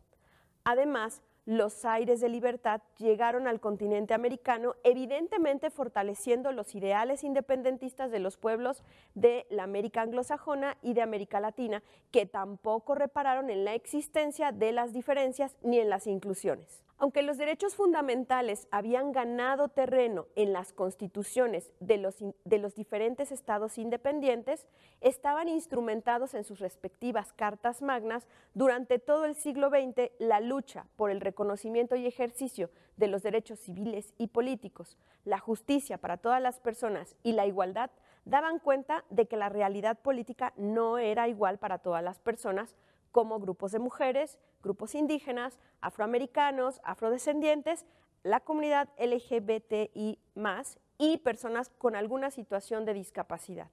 Además, 0.62 1.20
los 1.46 1.84
aires 1.84 2.20
de 2.20 2.28
libertad 2.28 2.80
llegaron 2.96 3.48
al 3.48 3.58
continente 3.58 4.14
americano, 4.14 4.76
evidentemente 4.84 5.70
fortaleciendo 5.70 6.52
los 6.52 6.76
ideales 6.76 7.24
independentistas 7.24 8.12
de 8.12 8.20
los 8.20 8.36
pueblos 8.36 8.84
de 9.16 9.48
la 9.50 9.64
América 9.64 10.02
anglosajona 10.02 10.78
y 10.80 10.94
de 10.94 11.02
América 11.02 11.40
Latina, 11.40 11.82
que 12.12 12.24
tampoco 12.24 12.94
repararon 12.94 13.50
en 13.50 13.64
la 13.64 13.74
existencia 13.74 14.52
de 14.52 14.70
las 14.70 14.92
diferencias 14.92 15.56
ni 15.60 15.80
en 15.80 15.90
las 15.90 16.06
inclusiones. 16.06 16.84
Aunque 16.96 17.22
los 17.22 17.38
derechos 17.38 17.74
fundamentales 17.74 18.68
habían 18.70 19.10
ganado 19.10 19.68
terreno 19.68 20.26
en 20.36 20.52
las 20.52 20.72
constituciones 20.72 21.72
de 21.80 21.98
los, 21.98 22.74
diferentes 22.76 23.32
estados 23.32 23.78
independientes, 23.78 24.66
estaban 25.00 25.48
instrumentados 25.48 26.34
en 26.34 26.44
sus 26.44 26.60
respectivas 26.60 27.32
cartas 27.32 27.82
magnas 27.82 28.28
durante 28.54 29.00
todo 29.00 29.24
el 29.24 29.34
siglo 29.34 29.70
XX 29.70 30.12
la 30.20 30.38
lucha 30.40 30.86
por 30.96 31.10
el 31.10 31.20
reconocimiento 31.20 31.96
y 31.96 32.06
ejercicio 32.06 32.70
de 32.96 33.08
los 33.08 33.24
derechos 33.24 33.58
civiles 33.58 34.14
y 34.16 34.28
políticos, 34.28 34.96
la 35.24 35.40
justicia 35.40 35.98
para 35.98 36.16
todas 36.16 36.40
las 36.40 36.60
personas 36.60 37.16
y 37.24 37.32
la 37.32 37.46
igualdad 37.46 37.90
daban 38.24 38.60
cuenta 38.60 39.04
de 39.10 39.26
que 39.26 39.36
la 39.36 39.48
realidad 39.48 39.98
política 39.98 40.52
no 40.56 40.98
era 40.98 41.28
igual 41.28 41.58
para 41.58 41.78
todas 41.78 42.04
las 42.04 42.20
personas, 42.20 42.76
como 43.10 43.38
grupos 43.38 43.70
de 43.70 43.78
mujeres, 43.78 44.38
grupos 44.64 44.96
indígenas, 44.96 45.60
afroamericanos, 45.80 46.80
afrodescendientes, 46.82 47.84
la 48.24 48.40
comunidad 48.40 48.88
LGBTI 48.98 50.18
y 50.98 51.18
personas 51.18 51.70
con 51.78 51.94
alguna 51.94 52.30
situación 52.30 52.84
de 52.84 52.94
discapacidad. 52.94 53.70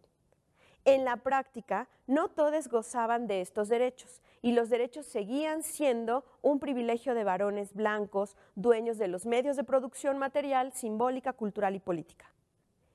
En 0.83 1.05
la 1.05 1.17
práctica, 1.17 1.87
no 2.07 2.27
todos 2.27 2.67
gozaban 2.67 3.27
de 3.27 3.41
estos 3.41 3.69
derechos 3.69 4.21
y 4.41 4.51
los 4.51 4.69
derechos 4.69 5.05
seguían 5.05 5.63
siendo 5.63 6.25
un 6.41 6.59
privilegio 6.59 7.15
de 7.15 7.23
varones 7.23 7.73
blancos, 7.73 8.35
dueños 8.55 8.97
de 8.97 9.07
los 9.07 9.25
medios 9.25 9.55
de 9.55 9.63
producción 9.63 10.17
material, 10.17 10.73
simbólica, 10.73 11.33
cultural 11.33 11.75
y 11.75 11.79
política 11.79 12.31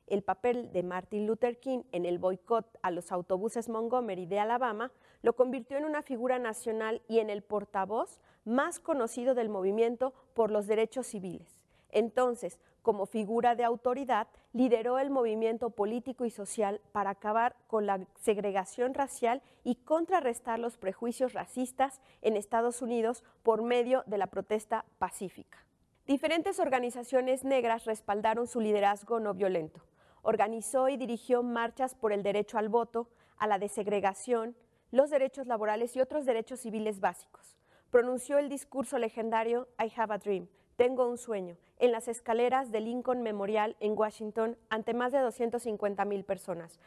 el 0.06 0.22
papel 0.22 0.72
de 0.72 0.82
Martin 0.82 1.26
Luther 1.26 1.59
King 1.59 1.82
en 1.92 2.06
el 2.06 2.18
boicot 2.18 2.78
a 2.82 2.90
los 2.90 3.11
autobuses 3.11 3.68
Montgomery 3.68 4.26
de 4.26 4.38
Alabama 4.38 4.92
lo 5.22 5.35
convirtió 5.35 5.76
en 5.76 5.85
una 5.85 6.02
figura 6.02 6.38
nacional 6.38 7.02
y 7.09 7.18
en 7.18 7.31
el 7.31 7.42
portavoz 7.42 8.20
más 8.44 8.79
conocido 8.79 9.35
del 9.35 9.48
movimiento 9.48 10.12
por 10.35 10.50
los 10.50 10.66
derechos 10.66 11.07
civiles. 11.07 11.61
Entonces, 11.90 12.61
como 12.83 13.07
figura 13.07 13.55
de 13.55 13.64
autoridad, 13.64 14.29
lideró 14.52 14.98
el 14.98 15.11
movimiento 15.11 15.70
político 15.70 16.24
y 16.24 16.31
social 16.31 16.81
para 16.92 17.11
acabar 17.11 17.57
con 17.66 17.87
la 17.87 18.07
segregación 18.20 18.94
racial 18.94 19.42
y 19.64 19.76
contrarrestar 19.76 20.59
los 20.59 20.76
prejuicios 20.76 21.33
racistas 21.33 22.00
en 22.22 22.37
Estados 22.37 22.83
Unidos 22.83 23.24
por 23.42 23.62
medio 23.62 24.05
de 24.07 24.18
la 24.18 24.29
protesta 24.29 24.85
pacífica. 24.98 25.59
Diferentes 26.07 26.61
organizaciones 26.61 27.42
negras 27.42 27.85
respaldaron 27.85 28.46
su 28.46 28.61
liderazgo 28.61 29.18
no 29.18 29.35
violento 29.35 29.83
organizó 30.26 30.88
y 30.88 30.96
dirigió 30.96 31.44
marchas 31.44 31.94
por 31.94 32.12
el 32.12 32.24
derecho 32.24 32.59
al 32.59 32.68
voto, 32.68 33.09
a 33.38 33.46
la 33.46 33.61
desegregación, 33.61 34.57
los 34.90 35.11
derechos 35.11 35.46
laborales 35.46 35.96
y 35.96 36.01
otros 36.01 36.25
derechos 36.27 36.61
civiles 36.61 37.01
básicos. 37.01 37.57
Pronunció 37.90 38.38
el 38.38 38.49
discurso 38.49 38.99
legendario 38.99 39.68
I 39.79 39.92
have 39.96 40.12
a 40.12 40.18
dream, 40.18 40.49
tengo 40.77 41.09
un 41.09 41.18
sueño, 41.18 41.57
en 41.79 41.92
las 41.92 42.09
escaleras 42.09 42.70
de 42.70 42.81
Lincoln 42.81 43.22
Memorial 43.22 43.77
en 43.81 43.96
Washington 43.96 44.57
ante 44.68 44.94
más 44.94 45.12
de 45.12 45.20
250 45.20 46.05
mil 46.05 46.25
personas. 46.25 46.79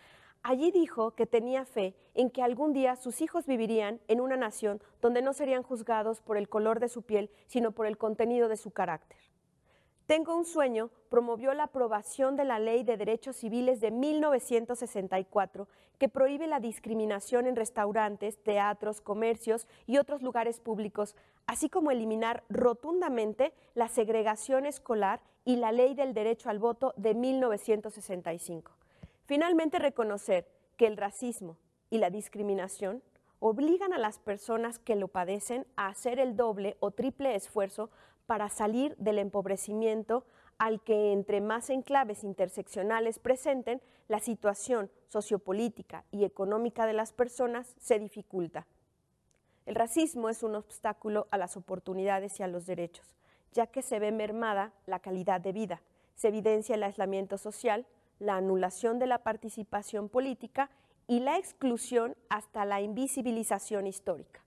Allí 0.42 0.72
dijo 0.72 1.12
que 1.12 1.26
tenía 1.26 1.66
fe 1.66 1.96
en 2.14 2.30
que 2.30 2.42
algún 2.42 2.72
día 2.72 2.96
sus 2.96 3.22
hijos 3.22 3.46
vivirían 3.46 4.00
en 4.08 4.22
una 4.22 4.38
nación 4.38 4.82
donde 5.02 5.22
no 5.22 5.34
serían 5.34 5.64
juzgados 5.64 6.22
por 6.22 6.38
el 6.38 6.48
color 6.48 6.80
de 6.80 6.88
su 6.88 7.02
piel, 7.02 7.30
sino 7.48 7.72
por 7.72 7.86
el 7.88 7.98
contenido 7.98 8.48
de 8.48 8.56
su 8.56 8.72
carácter. 8.72 9.18
Tengo 10.10 10.36
un 10.36 10.43
sueño 10.43 10.89
promovió 11.10 11.54
la 11.54 11.65
aprobación 11.65 12.36
de 12.36 12.43
la 12.43 12.58
Ley 12.58 12.84
de 12.84 12.98
Derechos 12.98 13.36
Civiles 13.36 13.80
de 13.80 13.91
1964 13.91 15.67
que 16.00 16.10
prohíbe 16.10 16.48
la 16.48 16.60
discriminación 16.60 17.45
en 17.45 17.56
restaurantes, 17.56 18.41
teatros, 18.41 19.02
comercios 19.02 19.67
y 19.86 20.00
otros 20.00 20.24
lugares 20.24 20.60
públicos, 20.62 21.15
así 21.45 21.69
como 21.69 21.91
eliminar 21.91 22.43
rotundamente 22.50 23.54
la 23.76 23.88
segregación 23.88 24.65
escolar 24.65 25.22
y 25.45 25.58
la 25.58 25.72
Ley 25.72 25.93
del 25.93 26.15
Derecho 26.15 26.50
al 26.50 26.58
Voto 26.58 26.91
de 26.98 27.13
1965. 27.13 28.72
Finalmente, 29.26 29.78
reconocer 29.78 30.48
que 30.76 30.88
el 30.88 30.98
racismo 30.98 31.56
y 31.91 32.00
la 32.00 32.10
discriminación 32.10 33.04
obligan 33.39 33.93
a 33.93 34.00
las 34.00 34.17
personas 34.17 34.80
que 34.80 34.95
lo 34.95 35.08
padecen 35.08 35.67
a 35.76 35.88
hacer 35.88 36.19
el 36.19 36.36
doble 36.36 36.78
o 36.80 36.89
triple 36.89 37.36
esfuerzo 37.36 37.91
para 38.30 38.50
salir 38.50 38.96
del 38.98 39.18
empobrecimiento 39.18 40.24
al 40.60 40.84
que 40.84 41.13
entre 41.13 41.42
más 41.42 41.72
enclaves 41.72 42.24
interseccionales 42.24 43.18
presenten, 43.18 43.82
la 44.08 44.20
situación 44.20 44.92
sociopolítica 45.08 46.06
y 46.12 46.26
económica 46.26 46.86
de 46.86 46.94
las 46.94 47.12
personas 47.12 47.74
se 47.80 47.98
dificulta. 47.98 48.68
El 49.65 49.74
racismo 49.74 50.30
es 50.30 50.44
un 50.44 50.54
obstáculo 50.54 51.28
a 51.32 51.39
las 51.39 51.58
oportunidades 51.58 52.39
y 52.39 52.44
a 52.44 52.48
los 52.48 52.68
derechos, 52.68 53.18
ya 53.52 53.65
que 53.65 53.82
se 53.82 53.98
ve 53.98 54.12
mermada 54.12 54.74
la 54.86 55.00
calidad 55.00 55.42
de 55.42 55.52
vida, 55.52 55.82
se 56.13 56.28
evidencia 56.28 56.76
el 56.76 56.84
aislamiento 56.84 57.39
social, 57.39 57.88
la 58.20 58.36
anulación 58.36 59.00
de 59.00 59.08
la 59.08 59.24
participación 59.24 60.08
política 60.08 60.70
y 61.08 61.22
la 61.22 61.39
exclusión 61.39 62.15
hasta 62.30 62.63
la 62.63 62.80
invisibilización 62.80 63.88
histórica. 63.88 64.44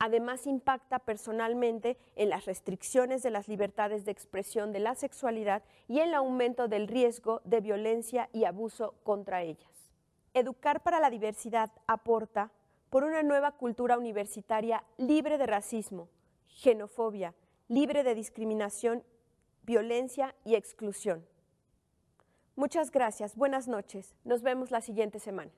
Además, 0.00 0.46
impacta 0.46 1.00
personalmente 1.00 1.96
en 2.14 2.30
las 2.30 2.44
restricciones 2.44 3.22
de 3.22 3.30
las 3.30 3.48
libertades 3.48 4.04
de 4.04 4.12
expresión 4.12 4.72
de 4.72 4.78
la 4.78 4.94
sexualidad 4.94 5.62
y 5.88 5.98
el 5.98 6.14
aumento 6.14 6.68
del 6.68 6.86
riesgo 6.86 7.40
de 7.44 7.60
violencia 7.60 8.28
y 8.32 8.44
abuso 8.44 8.94
contra 9.02 9.42
ellas. 9.42 9.90
Educar 10.34 10.82
para 10.82 11.00
la 11.00 11.10
diversidad 11.10 11.72
aporta 11.88 12.52
por 12.90 13.02
una 13.02 13.22
nueva 13.22 13.52
cultura 13.52 13.98
universitaria 13.98 14.84
libre 14.98 15.36
de 15.36 15.46
racismo, 15.46 16.08
xenofobia, 16.46 17.34
libre 17.66 18.04
de 18.04 18.14
discriminación, 18.14 19.02
violencia 19.64 20.34
y 20.44 20.54
exclusión. 20.54 21.26
Muchas 22.54 22.90
gracias, 22.90 23.36
buenas 23.36 23.68
noches, 23.68 24.14
nos 24.24 24.42
vemos 24.42 24.70
la 24.70 24.80
siguiente 24.80 25.18
semana. 25.18 25.50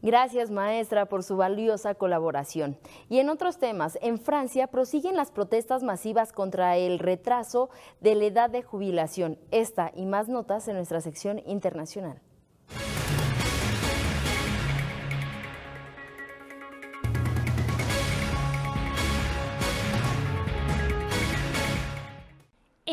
Gracias, 0.00 0.50
maestra, 0.50 1.06
por 1.06 1.24
su 1.24 1.36
valiosa 1.36 1.94
colaboración. 1.94 2.78
Y 3.08 3.18
en 3.18 3.30
otros 3.30 3.58
temas, 3.58 3.98
en 4.00 4.18
Francia 4.18 4.68
prosiguen 4.68 5.16
las 5.16 5.32
protestas 5.32 5.82
masivas 5.82 6.32
contra 6.32 6.76
el 6.76 7.00
retraso 7.00 7.68
de 8.00 8.14
la 8.14 8.24
edad 8.26 8.50
de 8.50 8.62
jubilación. 8.62 9.38
Esta 9.50 9.90
y 9.94 10.06
más 10.06 10.28
notas 10.28 10.68
en 10.68 10.76
nuestra 10.76 11.00
sección 11.00 11.40
internacional. 11.46 12.20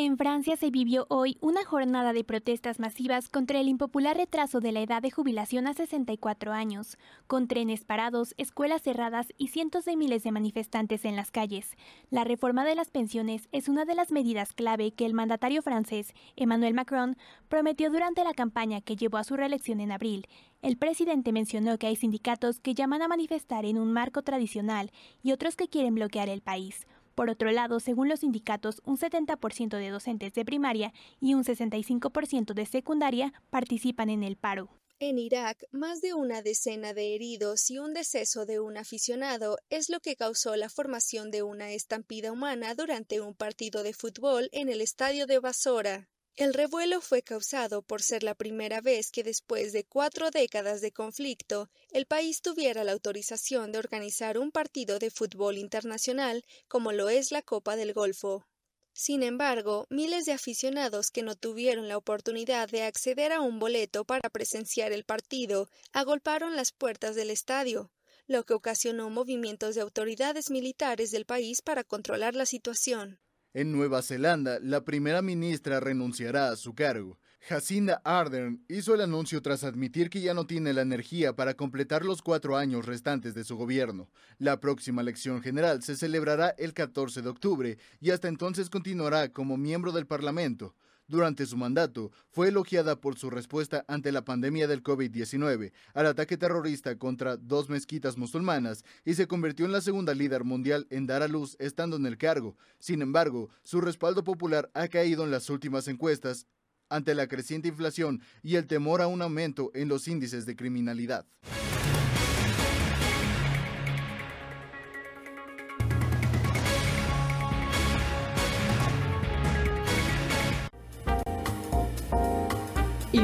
En 0.05 0.17
Francia 0.17 0.55
se 0.55 0.69
vivió 0.69 1.07
hoy 1.09 1.39
una 1.41 1.65
jornada 1.65 2.13
de 2.13 2.23
protestas 2.23 2.77
masivas 2.77 3.27
contra 3.27 3.59
el 3.59 3.67
impopular 3.67 4.15
retraso 4.15 4.59
de 4.59 4.71
la 4.71 4.81
edad 4.81 5.01
de 5.01 5.09
jubilación 5.09 5.65
a 5.65 5.73
64 5.73 6.53
años, 6.53 6.99
con 7.25 7.47
trenes 7.47 7.85
parados, 7.85 8.35
escuelas 8.37 8.83
cerradas 8.83 9.33
y 9.39 9.47
cientos 9.47 9.83
de 9.83 9.95
miles 9.95 10.21
de 10.21 10.31
manifestantes 10.31 11.05
en 11.05 11.15
las 11.15 11.31
calles. 11.31 11.75
La 12.11 12.23
reforma 12.23 12.65
de 12.65 12.75
las 12.75 12.91
pensiones 12.91 13.49
es 13.51 13.67
una 13.67 13.83
de 13.83 13.95
las 13.95 14.11
medidas 14.11 14.53
clave 14.53 14.91
que 14.91 15.07
el 15.07 15.15
mandatario 15.15 15.63
francés, 15.63 16.13
Emmanuel 16.35 16.75
Macron, 16.75 17.17
prometió 17.49 17.89
durante 17.89 18.23
la 18.23 18.35
campaña 18.35 18.81
que 18.81 18.95
llevó 18.95 19.17
a 19.17 19.23
su 19.23 19.35
reelección 19.35 19.79
en 19.79 19.91
abril. 19.91 20.27
El 20.61 20.77
presidente 20.77 21.31
mencionó 21.31 21.79
que 21.79 21.87
hay 21.87 21.95
sindicatos 21.95 22.59
que 22.59 22.75
llaman 22.75 23.01
a 23.01 23.07
manifestar 23.07 23.65
en 23.65 23.79
un 23.79 23.91
marco 23.91 24.21
tradicional 24.21 24.91
y 25.23 25.31
otros 25.31 25.55
que 25.55 25.67
quieren 25.67 25.95
bloquear 25.95 26.29
el 26.29 26.41
país. 26.41 26.85
Por 27.15 27.29
otro 27.29 27.51
lado, 27.51 27.79
según 27.79 28.09
los 28.09 28.19
sindicatos, 28.19 28.81
un 28.85 28.97
70% 28.97 29.77
de 29.77 29.89
docentes 29.89 30.33
de 30.33 30.45
primaria 30.45 30.93
y 31.21 31.33
un 31.33 31.43
65% 31.43 32.53
de 32.53 32.65
secundaria 32.65 33.33
participan 33.49 34.09
en 34.09 34.21
el 34.23 34.35
paro. 34.35 34.69
En 34.99 35.17
Irak, 35.17 35.65
más 35.71 36.01
de 36.01 36.13
una 36.13 36.41
decena 36.41 36.93
de 36.93 37.15
heridos 37.15 37.69
y 37.69 37.79
un 37.79 37.93
deceso 37.93 38.45
de 38.45 38.61
un 38.61 38.77
aficionado 38.77 39.57
es 39.69 39.89
lo 39.89 39.99
que 39.99 40.15
causó 40.15 40.55
la 40.55 40.69
formación 40.69 41.31
de 41.31 41.43
una 41.43 41.71
estampida 41.71 42.31
humana 42.31 42.75
durante 42.75 43.19
un 43.19 43.33
partido 43.33 43.83
de 43.83 43.93
fútbol 43.93 44.49
en 44.53 44.69
el 44.69 44.79
estadio 44.79 45.25
de 45.25 45.39
Basora. 45.39 46.09
El 46.37 46.53
revuelo 46.53 46.99
fue 46.99 47.21
causado 47.21 47.81
por 47.81 48.01
ser 48.01 48.21
la 48.21 48.35
primera 48.35 48.81
vez 48.81 49.09
que 49.09 49.23
después 49.23 49.71
de 49.71 49.85
cuatro 49.85 50.31
décadas 50.31 50.81
de 50.81 50.91
conflicto, 50.91 51.69
el 51.91 52.07
país 52.07 52.41
tuviera 52.41 52.83
la 52.83 52.91
autorización 52.91 53.71
de 53.71 53.79
organizar 53.79 54.37
un 54.37 54.51
partido 54.51 54.99
de 54.99 55.11
fútbol 55.11 55.57
internacional 55.57 56.43
como 56.67 56.91
lo 56.91 57.07
es 57.07 57.31
la 57.31 57.41
Copa 57.41 57.77
del 57.77 57.93
Golfo. 57.93 58.45
Sin 58.91 59.23
embargo, 59.23 59.87
miles 59.89 60.25
de 60.25 60.33
aficionados 60.33 61.09
que 61.09 61.23
no 61.23 61.35
tuvieron 61.35 61.87
la 61.87 61.95
oportunidad 61.95 62.67
de 62.67 62.83
acceder 62.83 63.31
a 63.31 63.39
un 63.39 63.57
boleto 63.57 64.03
para 64.03 64.29
presenciar 64.29 64.91
el 64.91 65.05
partido 65.05 65.69
agolparon 65.93 66.57
las 66.57 66.73
puertas 66.73 67.15
del 67.15 67.29
estadio, 67.29 67.93
lo 68.27 68.43
que 68.43 68.53
ocasionó 68.53 69.09
movimientos 69.09 69.73
de 69.75 69.81
autoridades 69.81 70.49
militares 70.49 71.11
del 71.11 71.25
país 71.25 71.61
para 71.61 71.85
controlar 71.85 72.35
la 72.35 72.45
situación. 72.45 73.21
En 73.55 73.71
Nueva 73.71 74.01
Zelanda, 74.01 74.59
la 74.61 74.83
primera 74.83 75.21
ministra 75.21 75.79
renunciará 75.79 76.49
a 76.49 76.57
su 76.57 76.75
cargo. 76.75 77.17
Jacinda 77.39 78.01
Ardern 78.03 78.65
hizo 78.67 78.93
el 78.93 78.99
anuncio 78.99 79.41
tras 79.41 79.63
admitir 79.63 80.09
que 80.09 80.19
ya 80.19 80.33
no 80.33 80.45
tiene 80.45 80.73
la 80.73 80.81
energía 80.81 81.37
para 81.37 81.53
completar 81.53 82.03
los 82.03 82.21
cuatro 82.21 82.57
años 82.57 82.85
restantes 82.85 83.33
de 83.33 83.45
su 83.45 83.55
gobierno. 83.55 84.09
La 84.39 84.59
próxima 84.59 85.01
elección 85.01 85.41
general 85.41 85.83
se 85.83 85.95
celebrará 85.95 86.49
el 86.57 86.73
14 86.73 87.21
de 87.21 87.29
octubre 87.29 87.77
y 88.01 88.09
hasta 88.09 88.27
entonces 88.27 88.69
continuará 88.69 89.31
como 89.31 89.55
miembro 89.55 89.93
del 89.93 90.05
Parlamento. 90.05 90.75
Durante 91.07 91.45
su 91.45 91.55
mandato, 91.55 92.11
fue 92.31 92.47
elogiada 92.47 92.99
por 92.99 93.17
su 93.17 93.29
respuesta 93.29 93.85
ante 93.87 94.11
la 94.11 94.25
pandemia 94.25 94.67
del 94.67 94.81
COVID-19, 94.81 95.71
al 95.93 96.07
ataque 96.07 96.35
terrorista 96.35 96.97
contra 96.97 97.37
dos 97.37 97.69
mezquitas 97.69 98.17
musulmanas 98.17 98.83
y 99.03 99.13
se 99.13 99.27
convirtió 99.27 99.67
en 99.67 99.71
la 99.71 99.81
segunda 99.81 100.15
líder 100.15 100.43
mundial 100.43 100.87
en 100.89 101.05
dar 101.05 101.21
a 101.21 101.27
luz 101.27 101.57
estando 101.59 101.95
en 101.97 102.07
el 102.07 102.17
cargo. 102.17 102.57
Sin 102.79 103.03
embargo, 103.03 103.49
su 103.63 103.81
respaldo 103.81 104.23
popular 104.23 104.71
ha 104.73 104.87
caído 104.87 105.23
en 105.23 105.31
las 105.31 105.51
últimas 105.51 105.87
encuestas 105.87 106.47
ante 106.89 107.13
la 107.13 107.27
creciente 107.27 107.67
inflación 107.67 108.21
y 108.41 108.55
el 108.55 108.65
temor 108.65 109.03
a 109.03 109.07
un 109.07 109.21
aumento 109.21 109.69
en 109.75 109.87
los 109.87 110.07
índices 110.07 110.47
de 110.47 110.55
criminalidad. 110.55 111.27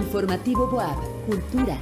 Informativo 0.02 0.66
Boab, 0.66 0.98
Cultura. 1.28 1.78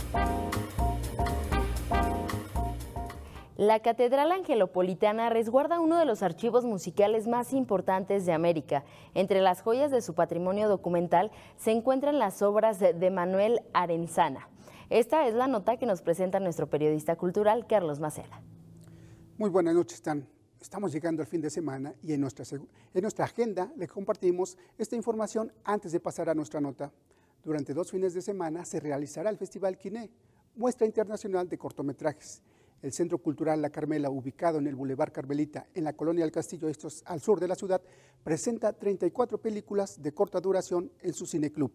La 3.56 3.80
Catedral 3.80 4.34
Angelopolitana 4.34 5.30
resguarda 5.30 5.80
uno 5.80 5.98
de 5.98 6.04
los 6.04 6.22
archivos 6.22 6.66
musicales 6.66 7.28
más 7.28 7.54
importantes 7.54 8.26
de 8.26 8.34
América. 8.34 8.84
Entre 9.14 9.40
las 9.40 9.62
joyas 9.62 9.90
de 9.90 10.02
su 10.02 10.16
patrimonio 10.16 10.68
documental 10.68 11.32
se 11.56 11.72
encuentran 11.72 12.20
las 12.20 12.42
obras 12.42 12.80
de 12.80 13.10
Manuel 13.10 13.62
Arenzana. 13.74 14.50
Esta 14.90 15.26
es 15.26 15.34
la 15.34 15.48
nota 15.48 15.78
que 15.78 15.86
nos 15.86 16.02
presenta 16.02 16.42
nuestro 16.42 16.68
periodista 16.68 17.16
cultural, 17.16 17.68
Carlos 17.68 18.02
Maceda. 18.02 18.42
Muy 19.38 19.50
buenas 19.50 19.76
noches, 19.76 19.94
Stan. 19.94 20.28
Estamos 20.60 20.92
llegando 20.92 21.22
al 21.22 21.28
fin 21.28 21.40
de 21.40 21.50
semana 21.50 21.94
y 22.04 22.12
en 22.12 22.20
nuestra, 22.20 22.44
en 22.94 23.02
nuestra 23.02 23.24
agenda 23.24 23.72
le 23.78 23.88
compartimos 23.88 24.58
esta 24.78 24.98
información 24.98 25.54
antes 25.64 25.94
de 25.94 26.02
pasar 26.02 26.30
a 26.30 26.36
nuestra 26.36 26.60
nota. 26.60 26.92
Durante 27.44 27.74
dos 27.74 27.92
fines 27.92 28.14
de 28.14 28.22
semana 28.22 28.66
se 28.66 28.80
realizará 28.80 29.30
el 29.30 29.38
Festival 29.38 29.78
Quiné, 29.78 30.12
muestra 30.56 30.86
internacional 30.86 31.48
de 31.48 31.58
cortometrajes. 31.58 32.42
El 32.82 32.94
Centro 32.94 33.18
Cultural 33.18 33.62
La 33.62 33.70
Carmela, 33.70 34.10
ubicado 34.10 34.60
en 34.60 34.68
el 34.68 34.76
Boulevard 34.76 35.12
Carmelita, 35.12 35.68
en 35.74 35.84
la 35.84 35.94
colonia 35.94 36.24
del 36.24 36.32
Castillo, 36.32 36.70
esto 36.70 36.88
al 37.06 37.22
sur 37.22 37.40
de 37.40 37.48
la 37.48 37.56
ciudad, 37.56 37.82
presenta 38.24 38.74
34 38.74 39.38
películas 39.38 40.02
de 40.02 40.14
corta 40.14 40.40
duración 40.40 40.92
en 41.02 41.14
su 41.14 41.26
cineclub. 41.26 41.72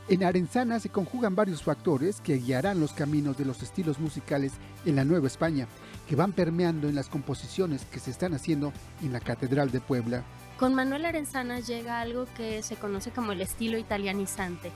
En 0.09 0.25
Arenzana 0.25 0.81
se 0.81 0.89
conjugan 0.89 1.37
varios 1.37 1.63
factores 1.63 2.21
que 2.21 2.39
guiarán 2.39 2.81
los 2.81 2.93
caminos 2.93 3.37
de 3.39 3.45
los 3.45 3.63
estilos 3.63 4.01
musicales 4.01 4.53
en 4.85 4.97
la 4.97 5.05
Nueva 5.05 5.29
España, 5.29 5.69
que 6.09 6.17
van 6.17 6.33
permeando 6.33 6.89
en 6.89 6.97
las 6.97 7.09
composiciones 7.09 7.85
que 7.85 8.01
se 8.01 8.11
están 8.11 8.35
haciendo 8.35 8.73
en 9.03 9.13
la 9.13 9.21
Catedral 9.21 9.71
de 9.71 9.81
Puebla. 9.81 10.25
Con 10.59 10.75
Manuel 10.75 11.07
Arenzana 11.07 11.61
llega 11.61 12.01
algo 12.01 12.27
que 12.37 12.63
se 12.63 12.77
conoce 12.77 13.13
como 13.13 13.33
el 13.33 13.41
estilo 13.41 13.79
italianizante. 13.79 14.71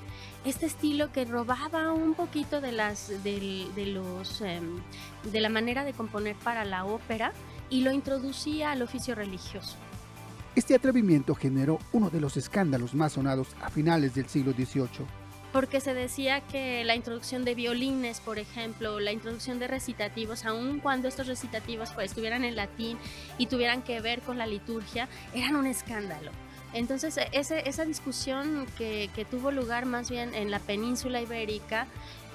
Este 0.45 0.67
estilo 0.67 1.13
que 1.13 1.25
robaba 1.25 1.93
un 1.93 2.15
poquito 2.15 2.61
de, 2.61 2.73
las, 2.73 3.09
de, 3.23 3.69
los, 3.93 4.41
em, 4.41 4.81
de 5.31 5.41
la 5.41 5.49
manera 5.49 5.85
de 5.85 5.93
componer 5.93 6.37
para 6.37 6.65
la 6.65 6.87
ópera 6.87 7.33
y 7.69 7.83
lo 7.83 7.93
introducía 7.93 8.71
al 8.71 8.83
oficio 8.83 9.15
religioso. 9.15 9.77
Este 10.57 10.75
atrevimiento 10.77 11.35
generó 11.35 11.81
uno 11.93 12.11
de 12.11 12.21
los 12.21 12.37
escándalos 12.37 12.95
más 12.95 13.15
sonados 13.15 13.49
a 13.61 13.71
finales 13.71 14.15
del 14.15 14.29
siglo 14.29 14.53
XVIII 14.53 15.07
porque 15.55 15.81
se 15.81 15.95
decía 15.95 16.41
que 16.41 16.83
la 16.83 16.97
introducción 16.97 17.45
de 17.45 17.55
violines, 17.55 18.19
por 18.19 18.41
ejemplo, 18.41 18.99
la 18.99 19.13
introducción 19.13 19.61
de 19.61 19.69
recitativos, 19.69 20.45
aun 20.45 20.81
cuando 20.81 21.07
estos 21.07 21.29
recitativos 21.29 21.91
pues, 21.95 22.11
estuvieran 22.11 22.43
en 22.43 22.57
latín 22.57 22.99
y 23.39 23.47
tuvieran 23.47 23.83
que 23.83 24.01
ver 24.01 24.21
con 24.23 24.37
la 24.37 24.49
liturgia, 24.49 25.09
eran 25.33 25.55
un 25.55 25.67
escándalo. 25.67 26.33
Entonces, 26.73 27.21
ese, 27.31 27.69
esa 27.69 27.85
discusión 27.85 28.67
que, 28.77 29.09
tuvo 29.31 29.53
lugar 29.53 29.87
más 29.87 30.11
bien 30.11 30.35
en 30.35 30.51
la 30.51 30.59
península 30.59 31.23
ibérica, 31.23 31.87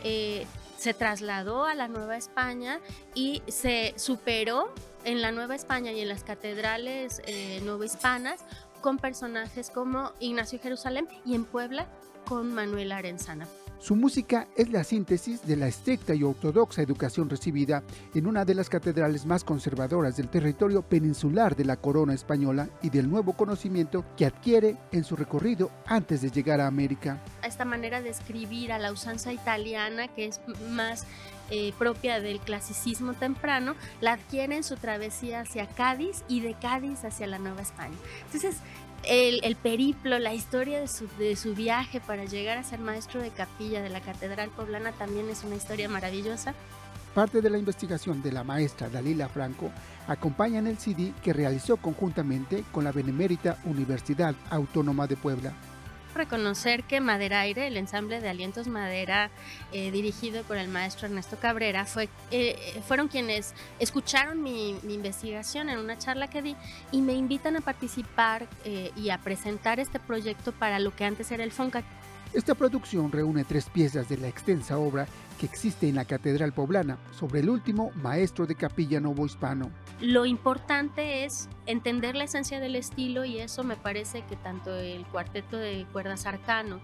eh, 0.05 0.47
se 0.77 0.93
trasladó 0.93 1.65
a 1.65 1.75
la 1.75 1.89
Nueva 1.89 2.15
España 2.15 2.79
y 3.13 3.43
se 3.49 3.93
superó 3.97 4.73
en 5.03 5.21
la 5.21 5.31
Nueva 5.31 5.55
España 5.55 5.91
y 5.91 6.01
en 6.01 6.09
las 6.09 6.23
catedrales 6.23 7.21
eh, 7.25 7.62
con 8.81 8.97
personajes 8.97 9.69
como 9.69 10.13
Ignacio 10.19 10.59
Jerusalén 10.59 11.07
y 11.25 11.35
en 11.35 11.45
Puebla 11.45 11.88
con 12.25 12.53
Manuel 12.53 12.91
Arenzana. 12.91 13.47
Su 13.79 13.95
música 13.95 14.45
es 14.57 14.69
la 14.69 14.83
síntesis 14.83 15.47
de 15.47 15.55
la 15.55 15.67
estricta 15.67 16.13
y 16.13 16.21
ortodoxa 16.21 16.81
educación 16.81 17.29
recibida 17.29 17.81
en 18.13 18.27
una 18.27 18.43
de 18.43 18.53
las 18.53 18.67
catedrales 18.67 19.25
más 19.25 19.45
conservadoras 19.45 20.17
del 20.17 20.27
territorio 20.27 20.81
peninsular 20.81 21.55
de 21.55 21.63
la 21.63 21.77
corona 21.77 22.13
española 22.13 22.67
y 22.81 22.89
del 22.89 23.09
nuevo 23.09 23.38
conocimiento 23.38 24.03
que 24.17 24.25
adquiere 24.25 24.75
en 24.91 25.05
su 25.05 25.15
recorrido 25.15 25.71
antes 25.85 26.21
de 26.21 26.29
llegar 26.29 26.59
a 26.59 26.67
América. 26.67 27.23
Esta 27.41 27.63
manera 27.63 28.01
de 28.01 28.09
escribir 28.09 28.73
a 28.73 28.79
la 28.79 28.91
usanza 28.91 29.31
italiana, 29.31 30.09
que 30.09 30.25
es 30.25 30.41
más 30.71 31.05
eh, 31.49 31.73
propia 31.77 32.19
del 32.19 32.39
clasicismo 32.39 33.13
temprano, 33.13 33.75
la 34.01 34.13
adquiere 34.13 34.55
en 34.55 34.63
su 34.63 34.75
travesía 34.75 35.41
hacia 35.41 35.67
Cádiz 35.67 36.23
y 36.27 36.41
de 36.41 36.53
Cádiz 36.53 37.03
hacia 37.03 37.27
la 37.27 37.39
Nueva 37.39 37.62
España. 37.62 37.95
Entonces, 38.25 38.57
el, 39.03 39.55
periplo, 39.55 40.19
la 40.19 40.33
historia 40.33 40.79
de 40.79 40.88
su, 40.88 41.07
de 41.17 41.35
su, 41.35 41.55
viaje 41.55 42.01
para 42.01 42.25
llegar 42.25 42.57
a 42.57 42.63
ser 42.63 42.79
maestro 42.79 43.21
de 43.21 43.29
capilla 43.29 43.81
de 43.81 43.89
la 43.89 44.01
Catedral 44.01 44.49
Poblana 44.49 44.91
también 44.91 45.29
es 45.29 45.43
una 45.43 45.55
historia 45.55 45.88
maravillosa. 45.89 46.53
Parte 47.13 47.41
de 47.41 47.49
la 47.49 47.57
investigación 47.57 48.21
de 48.21 48.31
la 48.31 48.43
maestra 48.43 48.89
Dalila 48.89 49.27
Franco 49.29 49.71
acompaña 50.07 50.59
en 50.59 50.67
el 50.67 50.77
CD 50.77 51.13
que 51.23 51.33
realizó 51.33 51.77
conjuntamente 51.77 52.63
con 52.71 52.83
la 52.83 52.91
Benemérita 52.91 53.57
Universidad 53.65 54.35
Autónoma 54.49 55.07
de 55.07 55.17
Puebla 55.17 55.53
reconocer 56.13 56.84
que 56.84 57.02
Madera 57.02 57.41
Aire, 57.41 57.67
el 57.67 57.78
ensamble 57.78 58.19
de 58.19 58.30
Alientos 58.30 58.67
Madera, 58.67 59.30
eh, 59.72 59.91
dirigido 59.91 60.43
por 60.43 60.58
el 60.58 60.67
maestro 60.67 61.08
Ernesto 61.08 61.38
Cabrera, 61.38 61.86
fue, 61.86 62.10
eh, 62.32 62.82
fueron 62.88 63.08
quienes 63.08 63.54
escucharon 63.80 64.41
mi, 64.41 64.78
investigación 64.89 65.69
en 65.69 65.80
una 65.80 65.98
charla 65.98 66.30
que 66.30 66.41
di 66.41 66.56
y 66.91 67.02
me 67.02 67.13
invitan 67.13 67.56
a 67.56 67.62
participar 67.62 68.48
eh, 68.65 68.91
y 68.95 69.12
a 69.12 69.17
presentar 69.19 69.80
este 69.80 70.00
proyecto 70.00 70.52
para 70.52 70.80
lo 70.80 70.95
que 70.95 71.06
antes 71.06 71.32
era 71.32 71.43
el 71.43 71.52
FONCA. 71.52 71.84
Esta 72.32 72.54
producción 72.54 73.12
reúne 73.12 73.44
tres 73.44 73.70
piezas 73.70 74.08
de 74.08 74.18
la 74.18 74.28
extensa 74.28 74.78
obra 74.78 75.08
que 75.39 75.48
existe 75.48 75.89
en 75.89 75.96
la 75.96 76.06
Catedral 76.06 76.54
Poblana 76.54 77.00
sobre 77.18 77.39
el 77.39 77.50
último 77.50 77.92
maestro 77.96 78.46
de 78.46 78.54
capilla 78.54 79.00
novohispano. 79.00 79.72
Lo 80.00 80.28
importante 80.28 81.26
es 81.26 81.50
entender 81.65 82.15
la 82.15 82.26
esencia 82.26 82.60
del 82.60 82.76
estilo 82.76 83.26
y 83.26 83.39
eso 83.39 83.63
me 83.63 83.78
parece 83.78 84.22
que 84.28 84.36
tanto 84.36 84.76
el 84.76 85.06
cuarteto 85.08 85.58
de 85.58 85.88
cuerdas 85.92 86.28
arcano 86.28 86.80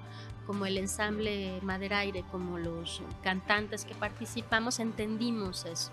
como 0.47 0.65
el 0.65 0.77
ensamble 0.77 1.59
Maderaire, 1.61 2.23
como 2.31 2.57
los 2.57 3.01
cantantes 3.23 3.85
que 3.85 3.95
participamos, 3.95 4.79
entendimos 4.79 5.65
eso. 5.65 5.91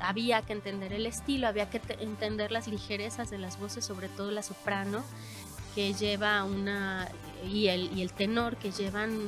Había 0.00 0.42
que 0.42 0.52
entender 0.52 0.92
el 0.92 1.06
estilo, 1.06 1.48
había 1.48 1.70
que 1.70 1.80
entender 2.00 2.50
las 2.50 2.66
ligerezas 2.68 3.30
de 3.30 3.38
las 3.38 3.58
voces, 3.58 3.84
sobre 3.84 4.08
todo 4.08 4.30
la 4.30 4.42
soprano, 4.42 5.02
que 5.74 5.94
lleva 5.94 6.44
una, 6.44 7.08
y 7.44 7.68
el, 7.68 7.96
y 7.96 8.02
el 8.02 8.12
tenor, 8.12 8.56
que 8.56 8.70
llevan 8.70 9.18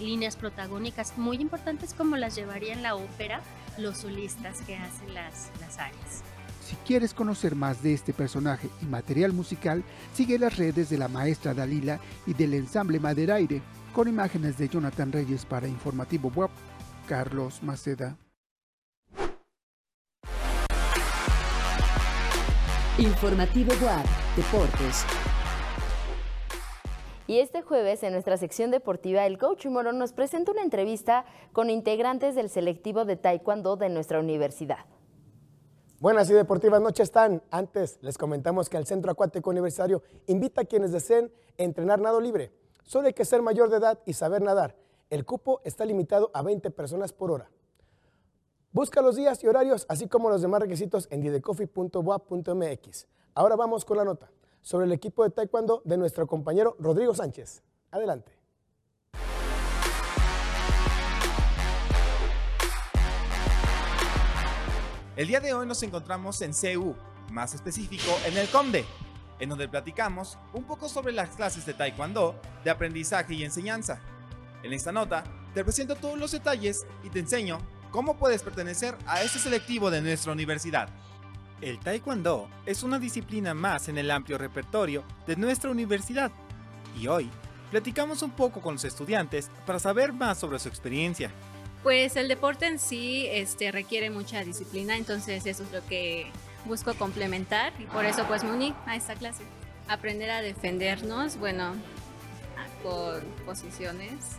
líneas 0.00 0.36
protagónicas 0.36 1.16
muy 1.16 1.36
importantes 1.36 1.94
como 1.94 2.16
las 2.16 2.34
llevaría 2.34 2.72
en 2.72 2.82
la 2.82 2.96
ópera 2.96 3.40
los 3.78 3.98
solistas 3.98 4.60
que 4.62 4.76
hacen 4.76 5.14
las, 5.14 5.50
las 5.60 5.78
áreas. 5.78 6.22
Si 6.64 6.76
quieres 6.76 7.12
conocer 7.12 7.54
más 7.54 7.82
de 7.82 7.92
este 7.92 8.12
personaje 8.12 8.70
y 8.80 8.86
material 8.86 9.32
musical, 9.32 9.84
sigue 10.14 10.38
las 10.38 10.56
redes 10.56 10.88
de 10.88 10.96
la 10.96 11.08
maestra 11.08 11.52
Dalila 11.52 12.00
y 12.26 12.32
del 12.32 12.54
ensamble 12.54 12.98
Maderaire, 12.98 13.60
con 13.92 14.08
imágenes 14.08 14.56
de 14.56 14.68
Jonathan 14.68 15.12
Reyes 15.12 15.44
para 15.44 15.68
Informativo 15.68 16.32
Web, 16.34 16.50
Carlos 17.06 17.62
Maceda. 17.62 18.16
Informativo 22.98 23.72
Web, 23.74 24.06
Deportes. 24.36 25.04
Y 27.26 27.38
este 27.38 27.62
jueves, 27.62 28.02
en 28.02 28.12
nuestra 28.12 28.36
sección 28.36 28.70
deportiva, 28.70 29.24
el 29.24 29.38
coach 29.38 29.64
Moro 29.66 29.94
nos 29.94 30.12
presenta 30.12 30.52
una 30.52 30.62
entrevista 30.62 31.24
con 31.54 31.70
integrantes 31.70 32.34
del 32.34 32.50
selectivo 32.50 33.06
de 33.06 33.16
Taekwondo 33.16 33.76
de 33.76 33.88
nuestra 33.88 34.20
universidad. 34.20 34.84
Buenas 36.00 36.28
y 36.28 36.34
deportivas 36.34 36.82
noches 36.82 37.04
están. 37.04 37.42
Antes 37.50 37.98
les 38.02 38.18
comentamos 38.18 38.68
que 38.68 38.76
el 38.76 38.84
Centro 38.84 39.10
Acuático 39.10 39.48
Universitario 39.48 40.02
invita 40.26 40.60
a 40.62 40.64
quienes 40.66 40.92
deseen 40.92 41.32
entrenar 41.56 41.98
nado 41.98 42.20
libre. 42.20 42.52
Solo 42.82 43.06
hay 43.06 43.14
que 43.14 43.24
ser 43.24 43.40
mayor 43.40 43.70
de 43.70 43.78
edad 43.78 43.98
y 44.04 44.12
saber 44.12 44.42
nadar. 44.42 44.76
El 45.08 45.24
cupo 45.24 45.62
está 45.64 45.86
limitado 45.86 46.30
a 46.34 46.42
20 46.42 46.70
personas 46.72 47.14
por 47.14 47.30
hora. 47.30 47.50
Busca 48.70 49.00
los 49.00 49.16
días 49.16 49.42
y 49.42 49.46
horarios, 49.46 49.86
así 49.88 50.08
como 50.08 50.28
los 50.28 50.42
demás 50.42 50.60
requisitos 50.60 51.08
en 51.10 51.22
didecoffee.boa.mx. 51.22 53.06
Ahora 53.34 53.56
vamos 53.56 53.86
con 53.86 53.96
la 53.96 54.04
nota 54.04 54.30
sobre 54.64 54.86
el 54.86 54.92
equipo 54.92 55.22
de 55.24 55.30
taekwondo 55.30 55.82
de 55.84 55.98
nuestro 55.98 56.26
compañero 56.26 56.74
Rodrigo 56.80 57.14
Sánchez. 57.14 57.62
Adelante. 57.90 58.32
El 65.16 65.28
día 65.28 65.38
de 65.38 65.52
hoy 65.52 65.66
nos 65.66 65.82
encontramos 65.82 66.40
en 66.40 66.52
CU, 66.52 66.96
más 67.30 67.54
específico 67.54 68.10
en 68.26 68.36
el 68.38 68.48
COMDE, 68.48 68.84
en 69.38 69.50
donde 69.50 69.68
platicamos 69.68 70.38
un 70.54 70.64
poco 70.64 70.88
sobre 70.88 71.12
las 71.12 71.36
clases 71.36 71.66
de 71.66 71.74
Taekwondo, 71.74 72.34
de 72.64 72.70
aprendizaje 72.70 73.34
y 73.34 73.44
enseñanza. 73.44 74.00
En 74.62 74.72
esta 74.72 74.92
nota 74.92 75.24
te 75.52 75.62
presento 75.62 75.94
todos 75.94 76.18
los 76.18 76.32
detalles 76.32 76.86
y 77.04 77.10
te 77.10 77.20
enseño 77.20 77.58
cómo 77.90 78.16
puedes 78.16 78.42
pertenecer 78.42 78.96
a 79.06 79.22
este 79.22 79.38
selectivo 79.38 79.90
de 79.90 80.00
nuestra 80.00 80.32
universidad. 80.32 80.88
El 81.64 81.78
taekwondo 81.78 82.50
es 82.66 82.82
una 82.82 82.98
disciplina 82.98 83.54
más 83.54 83.88
en 83.88 83.96
el 83.96 84.10
amplio 84.10 84.36
repertorio 84.36 85.02
de 85.26 85.34
nuestra 85.36 85.70
universidad 85.70 86.30
y 86.94 87.06
hoy 87.06 87.30
platicamos 87.70 88.20
un 88.20 88.32
poco 88.32 88.60
con 88.60 88.74
los 88.74 88.84
estudiantes 88.84 89.50
para 89.64 89.78
saber 89.78 90.12
más 90.12 90.36
sobre 90.36 90.58
su 90.58 90.68
experiencia. 90.68 91.30
Pues 91.82 92.16
el 92.16 92.28
deporte 92.28 92.66
en 92.66 92.78
sí 92.78 93.26
este, 93.30 93.72
requiere 93.72 94.10
mucha 94.10 94.44
disciplina, 94.44 94.98
entonces 94.98 95.46
eso 95.46 95.62
es 95.62 95.72
lo 95.72 95.82
que 95.86 96.26
busco 96.66 96.92
complementar 96.96 97.72
y 97.78 97.84
por 97.84 98.04
eso 98.04 98.26
pues 98.26 98.44
me 98.44 98.52
uní 98.52 98.74
a 98.84 98.94
esta 98.94 99.14
clase. 99.14 99.44
Aprender 99.88 100.32
a 100.32 100.42
defendernos, 100.42 101.38
bueno, 101.38 101.76
por 102.82 103.24
posiciones, 103.46 104.36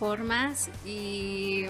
formas 0.00 0.68
y 0.84 1.66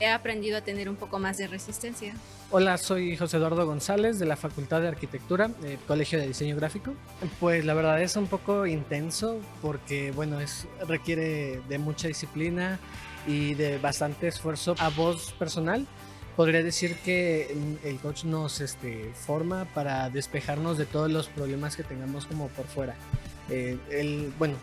he 0.00 0.08
aprendido 0.08 0.58
a 0.58 0.62
tener 0.62 0.88
un 0.88 0.96
poco 0.96 1.20
más 1.20 1.38
de 1.38 1.46
resistencia. 1.46 2.14
Hola, 2.52 2.78
soy 2.78 3.16
José 3.16 3.38
Eduardo 3.38 3.66
González 3.66 4.20
de 4.20 4.24
la 4.24 4.36
Facultad 4.36 4.80
de 4.80 4.86
Arquitectura, 4.86 5.50
eh, 5.64 5.78
Colegio 5.88 6.20
de 6.20 6.28
Diseño 6.28 6.54
Gráfico. 6.54 6.94
Pues 7.40 7.64
la 7.64 7.74
verdad 7.74 8.00
es 8.00 8.14
un 8.14 8.28
poco 8.28 8.66
intenso 8.66 9.40
porque, 9.60 10.12
bueno, 10.12 10.38
es, 10.38 10.68
requiere 10.86 11.60
de 11.68 11.78
mucha 11.78 12.06
disciplina 12.06 12.78
y 13.26 13.54
de 13.54 13.78
bastante 13.78 14.28
esfuerzo 14.28 14.76
a 14.78 14.90
voz 14.90 15.32
personal. 15.32 15.88
Podría 16.36 16.62
decir 16.62 16.96
que 17.04 17.52
el 17.82 17.98
coach 17.98 18.22
nos 18.22 18.60
este, 18.60 19.10
forma 19.14 19.64
para 19.74 20.08
despejarnos 20.08 20.78
de 20.78 20.86
todos 20.86 21.10
los 21.10 21.26
problemas 21.26 21.74
que 21.74 21.82
tengamos 21.82 22.26
como 22.26 22.46
por 22.48 22.66
fuera. 22.66 22.94
Eh, 23.50 24.30
bueno, 24.38 24.54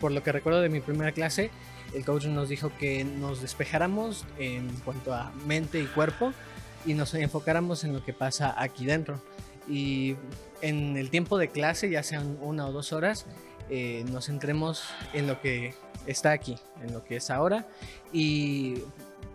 por 0.00 0.12
lo 0.12 0.22
que 0.22 0.30
recuerdo 0.30 0.60
de 0.60 0.68
mi 0.68 0.80
primera 0.80 1.10
clase, 1.10 1.50
el 1.94 2.04
coach 2.04 2.26
nos 2.26 2.48
dijo 2.48 2.70
que 2.78 3.02
nos 3.02 3.42
despejáramos 3.42 4.24
en 4.38 4.68
cuanto 4.84 5.12
a 5.12 5.32
mente 5.46 5.80
y 5.80 5.86
cuerpo 5.86 6.32
y 6.86 6.94
nos 6.94 7.14
enfocáramos 7.14 7.84
en 7.84 7.92
lo 7.92 8.04
que 8.04 8.12
pasa 8.12 8.54
aquí 8.56 8.84
dentro. 8.84 9.20
Y 9.68 10.16
en 10.60 10.96
el 10.96 11.10
tiempo 11.10 11.38
de 11.38 11.48
clase, 11.48 11.90
ya 11.90 12.02
sean 12.02 12.38
una 12.40 12.66
o 12.66 12.72
dos 12.72 12.92
horas, 12.92 13.26
eh, 13.70 14.04
nos 14.10 14.26
centremos 14.26 14.84
en 15.12 15.26
lo 15.26 15.40
que 15.40 15.74
está 16.06 16.32
aquí, 16.32 16.56
en 16.82 16.92
lo 16.92 17.04
que 17.04 17.16
es 17.16 17.30
ahora. 17.30 17.66
Y 18.12 18.82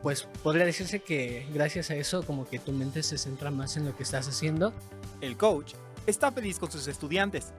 pues 0.01 0.27
podría 0.43 0.65
decirse 0.65 0.99
que 0.99 1.45
gracias 1.53 1.89
a 1.89 1.95
eso 1.95 2.23
como 2.23 2.47
que 2.47 2.59
tu 2.59 2.71
mente 2.71 3.03
se 3.03 3.17
centra 3.17 3.51
más 3.51 3.75
en 3.77 3.85
lo 3.85 3.95
que 3.95 4.03
estás 4.03 4.27
haciendo. 4.27 4.73
El 5.21 5.35
coach 5.35 5.73
está 6.05 6.31
feliz 6.31 6.59
con 6.59 6.71
sus 6.71 6.88
estudiantes 6.88 7.53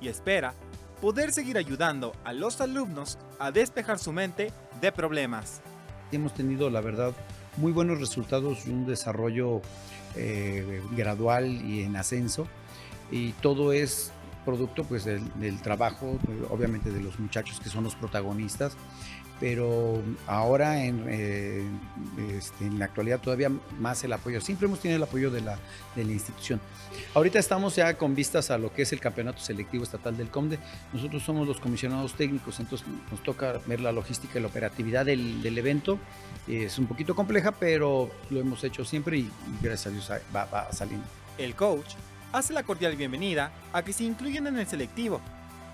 y 0.00 0.08
espera 0.08 0.54
poder 1.00 1.32
seguir 1.32 1.58
ayudando 1.58 2.14
a 2.24 2.32
los 2.32 2.60
alumnos 2.60 3.18
a 3.38 3.50
despejar 3.50 3.98
su 3.98 4.12
mente 4.12 4.52
de 4.80 4.92
problemas. 4.92 5.60
Hemos 6.10 6.34
tenido, 6.34 6.70
la 6.70 6.80
verdad, 6.80 7.12
muy 7.56 7.72
buenos 7.72 8.00
resultados 8.00 8.66
un 8.66 8.86
desarrollo 8.86 9.62
eh, 10.16 10.82
gradual 10.96 11.46
y 11.46 11.82
en 11.82 11.96
ascenso. 11.96 12.46
Y 13.10 13.32
todo 13.32 13.72
es 13.72 14.12
producto 14.44 14.84
pues 14.84 15.04
del, 15.04 15.22
del, 15.40 15.60
trabajo, 15.60 16.18
obviamente 16.50 16.90
de 16.90 17.00
los 17.00 17.18
muchachos 17.18 17.60
que 17.60 17.70
son 17.70 17.84
los 17.84 17.94
protagonistas, 17.94 18.76
pero 19.40 20.00
ahora 20.26 20.84
en, 20.84 21.04
eh, 21.08 21.64
este, 22.36 22.66
en, 22.66 22.78
la 22.78 22.84
actualidad 22.86 23.20
todavía 23.20 23.50
más 23.78 24.02
el 24.04 24.12
apoyo. 24.12 24.40
Siempre 24.40 24.66
hemos 24.66 24.80
tenido 24.80 24.96
el 24.96 25.02
apoyo 25.02 25.30
de 25.30 25.40
la, 25.40 25.58
de 25.96 26.04
la, 26.04 26.12
institución. 26.12 26.60
Ahorita 27.14 27.38
estamos 27.38 27.74
ya 27.76 27.94
con 27.98 28.14
vistas 28.14 28.50
a 28.50 28.58
lo 28.58 28.72
que 28.72 28.82
es 28.82 28.92
el 28.92 29.00
campeonato 29.00 29.40
selectivo 29.40 29.82
estatal 29.82 30.16
del 30.16 30.30
COMDE. 30.30 30.58
Nosotros 30.92 31.22
somos 31.22 31.48
los 31.48 31.58
comisionados 31.58 32.14
técnicos, 32.14 32.60
entonces 32.60 32.86
nos 33.10 33.22
toca 33.22 33.60
ver 33.66 33.80
la 33.80 33.92
logística 33.92 34.38
y 34.38 34.42
la 34.42 34.48
operatividad 34.48 35.04
del, 35.04 35.42
del 35.42 35.58
evento. 35.58 35.98
Es 36.46 36.78
un 36.78 36.86
poquito 36.86 37.14
compleja, 37.16 37.52
pero 37.52 38.10
lo 38.30 38.40
hemos 38.40 38.62
hecho 38.62 38.84
siempre 38.84 39.18
y 39.18 39.30
gracias 39.60 39.86
a 39.86 39.90
Dios 39.90 40.10
va, 40.34 40.44
va 40.44 40.72
saliendo. 40.72 41.06
El 41.38 41.56
coach 41.56 41.94
hace 42.32 42.52
la 42.52 42.62
cordial 42.62 42.94
bienvenida 42.96 43.52
a 43.72 43.82
que 43.82 43.92
se 43.92 44.04
incluyan 44.04 44.46
en 44.46 44.58
el 44.58 44.66
selectivo 44.66 45.20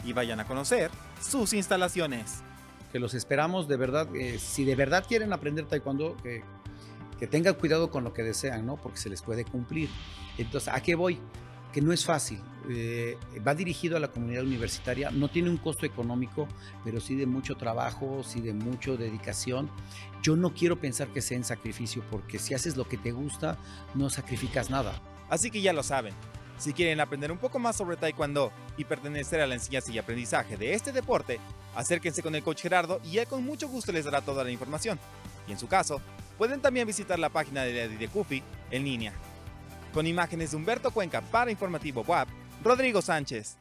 y 0.05 0.14
vayan 0.14 0.40
a 0.40 0.46
conocer 0.46 0.90
sus 1.20 1.53
instalaciones 1.53 2.42
que 2.92 2.98
los 2.98 3.14
esperamos 3.14 3.68
de 3.68 3.76
verdad, 3.76 4.09
eh, 4.14 4.38
si 4.38 4.64
de 4.64 4.74
verdad 4.74 5.05
quieren 5.07 5.33
aprender 5.33 5.66
taekwondo, 5.66 6.16
que, 6.22 6.42
que 7.18 7.26
tengan 7.26 7.55
cuidado 7.55 7.90
con 7.90 8.05
lo 8.05 8.12
que 8.12 8.22
desean, 8.22 8.66
¿no? 8.66 8.76
Porque 8.76 8.98
se 8.98 9.09
les 9.09 9.22
puede 9.22 9.44
cumplir. 9.44 9.88
Entonces, 10.38 10.72
¿a 10.72 10.81
qué 10.83 10.94
voy? 10.94 11.18
Que 11.72 11.81
no 11.81 11.92
es 11.92 12.05
fácil. 12.05 12.40
Eh, 12.68 13.16
va 13.46 13.55
dirigido 13.55 13.96
a 13.96 14.00
la 14.00 14.09
comunidad 14.09 14.44
universitaria, 14.44 15.11
no 15.11 15.29
tiene 15.29 15.50
un 15.50 15.57
costo 15.57 15.87
económico, 15.87 16.46
pero 16.85 17.00
sí 17.00 17.14
de 17.14 17.26
mucho 17.26 17.57
trabajo, 17.57 18.22
sí 18.24 18.40
de 18.40 18.53
mucha 18.53 18.92
dedicación. 18.92 19.70
Yo 20.22 20.37
no 20.37 20.53
quiero 20.53 20.81
pensar 20.81 21.09
que 21.09 21.22
sea 21.22 21.37
en 21.37 21.44
sacrificio, 21.44 22.03
porque 22.11 22.38
si 22.38 22.55
haces 22.55 22.76
lo 22.76 22.88
que 22.88 22.98
te 22.98 23.12
gusta, 23.12 23.59
no 23.94 24.11
sacrificas 24.11 24.70
nada. 24.70 25.00
Así 25.29 25.50
que 25.50 25.62
ya 25.62 25.72
lo 25.72 25.83
saben. 25.83 26.14
Si 26.61 26.75
quieren 26.75 27.01
aprender 27.01 27.33
un 27.33 27.38
poco 27.38 27.59
más 27.59 27.75
sobre 27.75 27.96
Taekwondo 27.96 28.53
y 28.77 28.85
pertenecer 28.85 29.40
a 29.40 29.46
la 29.46 29.55
enseñanza 29.55 29.90
y 29.90 29.96
aprendizaje 29.96 30.59
de 30.59 30.75
este 30.75 30.92
deporte, 30.92 31.40
acérquense 31.75 32.23
con 32.23 32.35
el 32.35 32.42
coach 32.42 32.61
Gerardo 32.61 33.01
y 33.03 33.16
él 33.16 33.27
con 33.27 33.42
mucho 33.42 33.66
gusto 33.66 33.92
les 33.92 34.05
dará 34.05 34.20
toda 34.20 34.44
la 34.44 34.51
información. 34.51 35.01
Y 35.49 35.53
en 35.53 35.59
su 35.59 35.68
caso, 35.68 36.03
pueden 36.37 36.61
también 36.61 36.87
visitar 36.87 37.18
la 37.18 37.31
página 37.31 37.62
de 37.62 37.88
la 37.88 38.09
Cufi 38.09 38.42
en 38.70 38.85
línea. 38.85 39.14
Con 39.94 40.07
imágenes 40.07 40.51
de 40.51 40.59
Humberto 40.59 40.90
Cuenca 40.90 41.23
para 41.23 41.51
Informativo 41.51 42.02
WAP, 42.06 42.29
Rodrigo 42.63 43.00
Sánchez. 43.00 43.56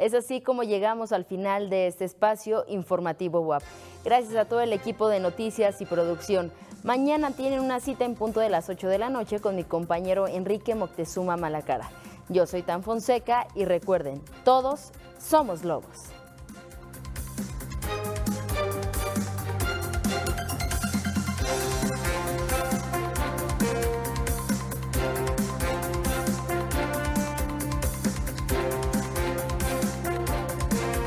Es 0.00 0.14
así 0.14 0.40
como 0.40 0.64
llegamos 0.64 1.12
al 1.12 1.24
final 1.24 1.70
de 1.70 1.86
este 1.86 2.04
espacio 2.04 2.64
informativo 2.66 3.38
WAP. 3.38 3.62
Gracias 4.04 4.36
a 4.36 4.44
todo 4.44 4.60
el 4.60 4.74
equipo 4.74 5.08
de 5.08 5.18
noticias 5.18 5.80
y 5.80 5.86
producción. 5.86 6.52
Mañana 6.82 7.30
tienen 7.30 7.60
una 7.60 7.80
cita 7.80 8.04
en 8.04 8.14
punto 8.14 8.40
de 8.40 8.50
las 8.50 8.68
8 8.68 8.86
de 8.88 8.98
la 8.98 9.08
noche 9.08 9.40
con 9.40 9.56
mi 9.56 9.64
compañero 9.64 10.28
Enrique 10.28 10.74
Moctezuma 10.74 11.38
Malacara. 11.38 11.90
Yo 12.28 12.46
soy 12.46 12.60
Tan 12.62 12.82
Fonseca 12.82 13.48
y 13.54 13.64
recuerden, 13.64 14.22
todos 14.44 14.92
somos 15.18 15.64
lobos. 15.64 16.13